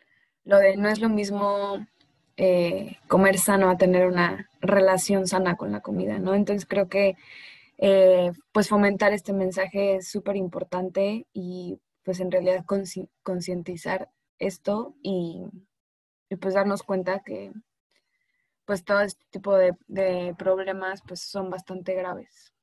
lo 0.43 0.59
de 0.59 0.77
no 0.77 0.89
es 0.89 0.99
lo 0.99 1.09
mismo 1.09 1.87
eh, 2.37 2.97
comer 3.07 3.37
sano 3.37 3.69
a 3.69 3.77
tener 3.77 4.07
una 4.07 4.49
relación 4.61 5.27
sana 5.27 5.57
con 5.57 5.71
la 5.71 5.81
comida, 5.81 6.19
¿no? 6.19 6.35
Entonces 6.35 6.65
creo 6.67 6.87
que 6.87 7.15
eh, 7.77 8.31
pues 8.51 8.69
fomentar 8.69 9.13
este 9.13 9.33
mensaje 9.33 9.97
es 9.97 10.07
súper 10.09 10.35
importante 10.35 11.27
y 11.33 11.79
pues 12.03 12.19
en 12.19 12.31
realidad 12.31 12.65
concientizar 13.23 14.09
esto 14.39 14.95
y, 15.03 15.45
y 16.29 16.35
pues 16.37 16.53
darnos 16.53 16.83
cuenta 16.83 17.19
que 17.19 17.51
pues 18.67 18.83
todo 18.83 18.99
este 19.01 19.23
tipo 19.31 19.55
de, 19.55 20.35
problemas 20.37 21.01
pues 21.07 21.21
son 21.21 21.49
bastante 21.49 21.93
graves. 21.95 22.53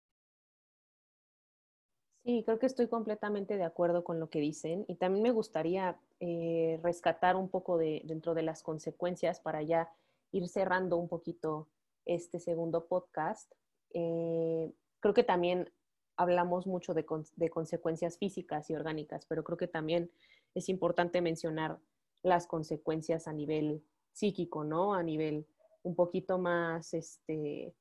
Sí, 2.25 2.43
creo 2.43 2.59
que 2.59 2.65
estoy 2.65 2.89
completamente 2.89 3.59
de 3.59 3.65
acuerdo 3.65 4.03
con 4.03 4.19
lo 4.19 4.31
que 4.31 4.41
dicen 4.41 4.87
y 4.89 4.95
también 4.95 5.23
me 5.23 5.31
gustaría 5.31 6.01
eh, 6.21 6.81
rescatar 6.83 7.37
un 7.37 7.51
poco 7.51 7.77
de, 7.77 8.01
dentro 8.07 8.33
de 8.33 8.43
las 8.43 8.63
consecuencias 8.63 9.41
para 9.41 9.61
ya 9.63 9.93
ir 10.33 10.49
cerrando 10.49 10.97
un 10.97 11.07
poquito 11.07 11.69
este 12.07 12.39
segundo 12.39 12.87
podcast. 12.87 13.53
Eh, 13.93 14.73
creo 15.01 15.13
que 15.13 15.23
también 15.23 15.71
hablamos 16.17 16.67
mucho 16.67 16.95
de, 16.95 17.05
de, 17.37 17.51
consecuencias 17.51 18.17
físicas 18.17 18.71
y 18.71 18.75
orgánicas, 18.75 19.27
pero 19.27 19.45
creo 19.45 19.59
que 19.59 19.69
también 19.69 20.11
es 20.55 20.71
importante 20.71 21.21
mencionar 21.21 21.79
las 22.23 22.47
consecuencias 22.47 23.29
a 23.29 23.35
nivel 23.35 23.85
psíquico, 24.15 24.65
¿no? 24.65 24.95
A 24.95 25.03
nivel 25.03 25.47
un 25.83 25.95
poquito 25.95 26.39
más, 26.39 26.95
este, 26.95 27.75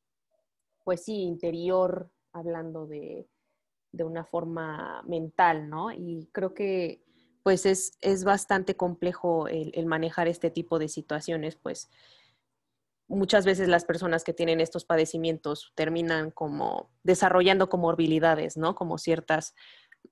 pues 0.83 1.05
sí, 1.05 1.23
interior, 1.23 2.09
hablando 2.33 2.87
de, 2.87 3.25
una 4.01 4.25
forma 4.25 5.03
mental, 5.05 5.69
¿no? 5.69 5.91
Y 5.91 6.29
creo 6.31 6.53
que 6.53 7.03
pues 7.43 7.65
es, 7.65 7.97
es 8.01 8.23
bastante 8.23 8.75
complejo 8.75 9.47
el, 9.47 9.85
manejar 9.85 10.27
este 10.27 10.49
tipo 10.49 10.79
de 10.79 10.87
situaciones, 10.87 11.55
pues 11.57 11.89
muchas 13.07 13.45
veces 13.45 13.67
las 13.67 13.83
personas 13.83 14.23
que 14.23 14.33
tienen 14.33 14.61
estos 14.61 14.85
padecimientos 14.85 15.73
terminan 15.75 16.31
como 16.31 16.89
desarrollando 17.03 17.69
comorbilidades, 17.69 18.55
¿no? 18.55 18.75
Como 18.75 18.97
ciertas 18.97 19.53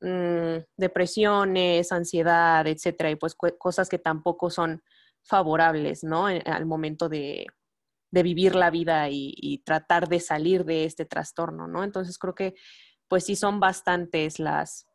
mm, 0.02 0.58
depresiones, 0.76 1.92
ansiedad, 1.94 2.68
etcétera, 2.68 3.10
y 3.10 3.16
pues 3.16 3.34
cosas 3.34 3.88
que 3.88 3.98
tampoco 3.98 4.50
son 4.50 4.84
favorables, 5.24 6.04
¿no? 6.04 6.26
al 6.26 6.66
momento 6.66 7.08
de, 7.08 7.46
de 8.12 8.24
vivir 8.24 8.56
la 8.56 8.70
vida 8.70 9.08
y, 9.10 9.62
tratar 9.66 10.08
de 10.10 10.20
salir 10.20 10.66
de 10.66 10.86
este 10.86 11.06
trastorno, 11.06 11.68
¿no? 11.68 11.84
Entonces 11.84 12.18
creo 12.18 12.36
que 12.36 12.56
pues 13.12 13.26
sí 13.26 13.36
son 13.36 13.60
bastantes 13.60 14.40
las, 14.40 14.88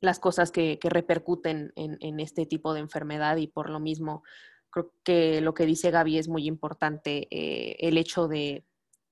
las 0.00 0.18
cosas 0.18 0.50
que, 0.50 0.78
repercuten 0.82 1.70
en, 1.76 2.18
este 2.18 2.46
tipo 2.46 2.72
de 2.72 2.80
enfermedad 2.80 3.36
y 3.36 3.46
por 3.46 3.68
lo 3.68 3.78
mismo 3.78 4.22
creo 4.70 4.94
que 5.04 5.42
lo 5.42 5.52
que 5.52 5.66
dice 5.66 5.90
Gaby 5.90 6.16
es 6.16 6.28
muy 6.28 6.46
importante, 6.46 7.28
eh, 7.30 7.76
el 7.80 7.98
hecho 7.98 8.26
de, 8.26 8.64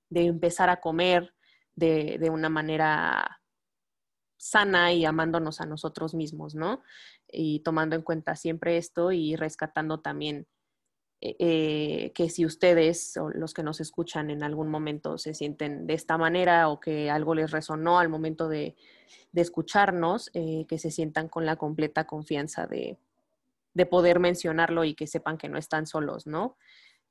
empezar 0.09 0.71
a 0.71 0.81
comer 0.81 1.35
de, 1.75 2.17
de, 2.19 2.31
una 2.31 2.49
manera 2.49 3.41
sana 4.37 4.91
y 4.91 5.05
amándonos 5.05 5.61
a 5.61 5.67
nosotros 5.67 6.15
mismos, 6.15 6.55
¿no? 6.55 6.81
Y 7.31 7.59
tomando 7.59 7.95
en 7.95 8.01
cuenta 8.01 8.35
siempre 8.35 8.77
esto 8.77 9.11
y 9.11 9.35
rescatando 9.35 9.99
también 9.99 10.47
eh, 11.21 11.35
eh, 11.39 12.11
que 12.13 12.29
si 12.29 12.45
ustedes 12.45 13.15
o 13.17 13.29
los 13.29 13.53
que 13.53 13.63
nos 13.63 13.79
escuchan 13.79 14.29
en 14.29 14.43
algún 14.43 14.67
momento 14.69 15.17
se 15.17 15.33
sienten 15.33 15.87
de 15.87 15.93
esta 15.93 16.17
manera 16.17 16.67
o 16.69 16.79
que 16.79 17.09
algo 17.09 17.33
les 17.33 17.51
resonó 17.51 17.99
al 17.99 18.09
momento 18.09 18.49
de, 18.49 18.75
escucharnos, 19.33 20.29
eh, 20.33 20.65
que 20.67 20.77
se 20.77 20.91
sientan 20.91 21.27
con 21.27 21.45
la 21.45 21.55
completa 21.57 22.05
confianza 22.05 22.67
de, 22.67 22.97
poder 23.89 24.19
mencionarlo 24.19 24.85
y 24.85 24.93
que 24.93 25.07
sepan 25.07 25.37
que 25.37 25.49
no 25.49 25.57
están 25.57 25.85
solos, 25.85 26.25
¿no? 26.27 26.57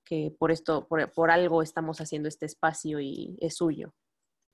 Que 0.04 0.34
por 0.38 0.50
esto, 0.50 0.86
por, 0.88 1.30
algo 1.30 1.62
estamos 1.62 2.00
haciendo 2.00 2.28
este 2.28 2.46
espacio 2.46 3.00
y 3.00 3.36
es 3.40 3.56
suyo. 3.56 3.92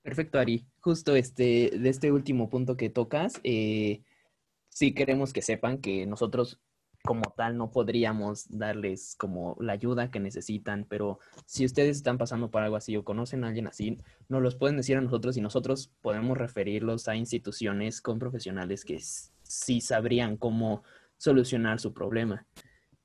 Perfecto, 0.01 0.39
Ari. 0.39 0.65
Justo 0.81 1.15
este, 1.15 1.71
de 1.77 1.89
este 1.89 2.11
último 2.11 2.49
punto 2.49 2.75
que 2.75 2.89
tocas, 2.89 3.39
sí 3.43 4.93
queremos 4.93 5.31
que 5.31 5.41
sepan 5.41 5.77
que 5.77 6.05
nosotros 6.05 6.59
como 7.03 7.33
tal 7.35 7.57
no 7.57 7.71
podríamos 7.71 8.45
darles 8.49 9.15
como 9.17 9.57
la 9.59 9.73
ayuda 9.73 10.11
que 10.11 10.19
necesitan, 10.19 10.85
pero 10.87 11.19
si 11.45 11.65
ustedes 11.65 11.97
están 11.97 12.17
pasando 12.17 12.51
por 12.51 12.61
algo 12.61 12.75
así 12.75 12.95
o 12.95 13.03
conocen 13.03 13.43
a 13.43 13.47
alguien 13.47 13.67
así, 13.67 13.97
nos 14.29 14.41
los 14.41 14.55
pueden 14.55 14.77
decir 14.77 14.97
a 14.97 15.01
nosotros 15.01 15.37
y 15.37 15.41
nosotros 15.41 15.91
podemos 16.01 16.37
referirlos 16.37 17.07
a 17.07 17.15
instituciones 17.15 18.01
con 18.01 18.19
profesionales 18.19 18.85
que 18.85 18.99
sí 19.43 19.81
sabrían 19.81 20.37
cómo 20.37 20.83
solucionar 21.17 21.79
su 21.79 21.93
problema. 21.93 22.45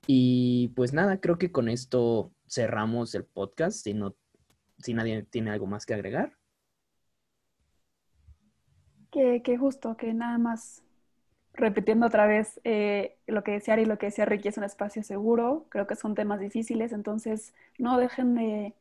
Y 0.06 0.68
pues 0.76 0.92
nada, 0.92 1.20
creo 1.20 1.38
que 1.38 1.50
con 1.50 1.68
esto 1.68 2.32
cerramos 2.48 3.14
el 3.14 3.24
podcast, 3.24 3.82
si, 3.82 3.94
no, 3.94 4.14
si 4.78 4.94
nadie 4.94 5.22
tiene 5.24 5.50
algo 5.50 5.66
más 5.66 5.84
que 5.84 5.94
agregar. 5.94 6.36
Que, 9.10 9.42
que 9.42 9.56
justo, 9.56 9.96
que 9.96 10.12
nada 10.12 10.38
más 10.38 10.85
repitiendo 11.56 12.06
otra 12.06 12.26
vez 12.26 12.60
eh, 12.64 13.16
lo 13.26 13.42
que 13.42 13.52
decía 13.52 13.74
Ari 13.74 13.82
y 13.82 13.86
lo 13.86 13.98
que 13.98 14.06
decía 14.06 14.24
Ricky, 14.24 14.48
es 14.48 14.58
un 14.58 14.64
espacio 14.64 15.02
seguro. 15.02 15.66
Creo 15.70 15.86
que 15.86 15.96
son 15.96 16.14
temas 16.14 16.40
difíciles, 16.40 16.92
entonces 16.92 17.54
no 17.78 17.98
dejen 17.98 18.34
de, 18.34 18.74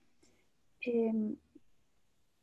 em, 0.82 1.36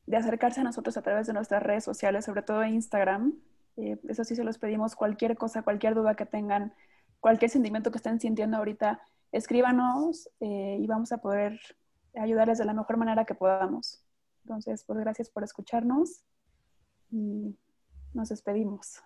de 0.07 0.17
acercarse 0.17 0.61
a 0.61 0.65
nosotros 0.65 0.97
a 0.97 1.03
través 1.03 1.27
de 1.27 1.33
nuestras 1.33 1.63
redes 1.63 1.85
sociales, 1.85 2.25
sobre 2.25 2.43
todo 2.43 2.65
Instagram. 2.65 3.35
Eh, 3.77 3.99
eso 4.09 4.25
sí 4.25 4.35
se 4.35 4.45
los 4.45 4.59
pedimos, 4.59 4.97
cualquier 4.97 5.37
cosa, 5.37 5.63
cualquier 5.63 5.95
duda 5.95 6.15
que 6.15 6.27
tengan, 6.27 6.75
cualquier 7.21 7.51
sentimiento 7.51 7.91
que 7.91 7.99
estén 7.99 8.21
sintiendo 8.21 8.57
ahorita, 8.57 9.01
escríbanos 9.33 10.29
eh, 10.41 10.79
y 10.81 10.87
vamos 10.87 11.13
a 11.13 11.19
poder 11.19 11.61
ayudarles 12.15 12.59
de 12.59 12.65
la 12.65 12.75
mejor 12.75 12.97
manera 12.97 13.25
que 13.25 13.35
podamos. 13.35 14.05
Entonces, 14.45 14.85
pues 14.85 14.99
gracias 14.99 15.31
por 15.31 15.45
escucharnos 15.45 16.25
y 17.11 17.57
nos 18.13 18.29
despedimos. 18.29 19.03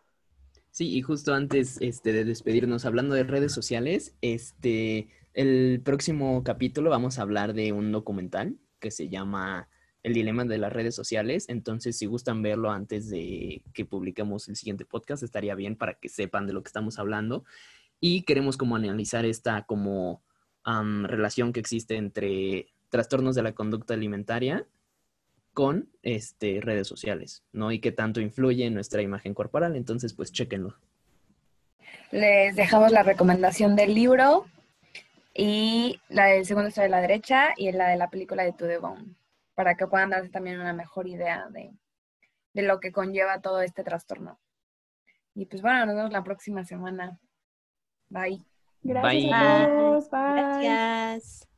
Sí, 0.76 0.94
y 0.94 1.00
justo 1.00 1.32
antes 1.32 1.78
este, 1.80 2.12
de 2.12 2.26
despedirnos, 2.26 2.84
hablando 2.84 3.14
de 3.14 3.24
redes 3.24 3.50
sociales, 3.50 4.14
este, 4.20 5.08
el 5.32 5.80
próximo 5.82 6.44
capítulo 6.44 6.90
vamos 6.90 7.18
a 7.18 7.22
hablar 7.22 7.54
de 7.54 7.72
un 7.72 7.92
documental 7.92 8.58
que 8.78 8.90
se 8.90 9.08
llama 9.08 9.70
El 10.02 10.12
dilema 10.12 10.44
de 10.44 10.58
las 10.58 10.70
redes 10.70 10.94
sociales. 10.94 11.46
Entonces, 11.48 11.96
si 11.96 12.04
gustan 12.04 12.42
verlo 12.42 12.70
antes 12.70 13.08
de 13.08 13.62
que 13.72 13.86
publiquemos 13.86 14.48
el 14.50 14.56
siguiente 14.56 14.84
podcast, 14.84 15.22
estaría 15.22 15.54
bien 15.54 15.76
para 15.76 15.94
que 15.94 16.10
sepan 16.10 16.46
de 16.46 16.52
lo 16.52 16.62
que 16.62 16.68
estamos 16.68 16.98
hablando. 16.98 17.46
Y 17.98 18.24
queremos 18.24 18.58
como 18.58 18.76
analizar 18.76 19.24
esta 19.24 19.62
como 19.62 20.22
relación 20.66 21.54
que 21.54 21.60
existe 21.60 21.96
entre 21.96 22.66
trastornos 22.90 23.34
de 23.34 23.44
la 23.44 23.54
conducta 23.54 23.94
alimentaria 23.94 24.66
con 25.56 25.88
este, 26.02 26.60
redes 26.60 26.86
sociales, 26.86 27.42
¿no? 27.50 27.72
Y 27.72 27.80
qué 27.80 27.90
tanto 27.90 28.20
influye 28.20 28.66
en 28.66 28.74
nuestra 28.74 29.00
imagen 29.00 29.32
corporal. 29.32 29.74
Entonces, 29.74 30.12
pues 30.12 30.30
chéquenlo. 30.30 30.76
Les 32.10 32.54
dejamos 32.54 32.92
la 32.92 33.02
recomendación 33.02 33.74
del 33.74 33.94
libro 33.94 34.44
y 35.32 35.98
la 36.10 36.26
del 36.26 36.44
segundo 36.44 36.68
está 36.68 36.82
de 36.82 36.90
la 36.90 37.00
derecha 37.00 37.54
y 37.56 37.72
la 37.72 37.88
de 37.88 37.96
la 37.96 38.10
película 38.10 38.42
de 38.42 38.52
To 38.52 38.66
The 38.66 38.76
Bone, 38.76 39.16
para 39.54 39.78
que 39.78 39.86
puedan 39.86 40.10
darse 40.10 40.28
también 40.28 40.60
una 40.60 40.74
mejor 40.74 41.08
idea 41.08 41.48
de, 41.48 41.72
de 42.52 42.62
lo 42.62 42.78
que 42.78 42.92
conlleva 42.92 43.40
todo 43.40 43.62
este 43.62 43.82
trastorno. 43.82 44.38
Y 45.34 45.46
pues 45.46 45.62
bueno, 45.62 45.86
nos 45.86 45.96
vemos 45.96 46.12
la 46.12 46.22
próxima 46.22 46.66
semana. 46.66 47.18
Bye. 48.10 48.44
Gracias 48.82 49.32
a 49.32 49.66
todos. 49.68 50.10
Bye. 50.10 50.32
Gracias. 50.34 51.48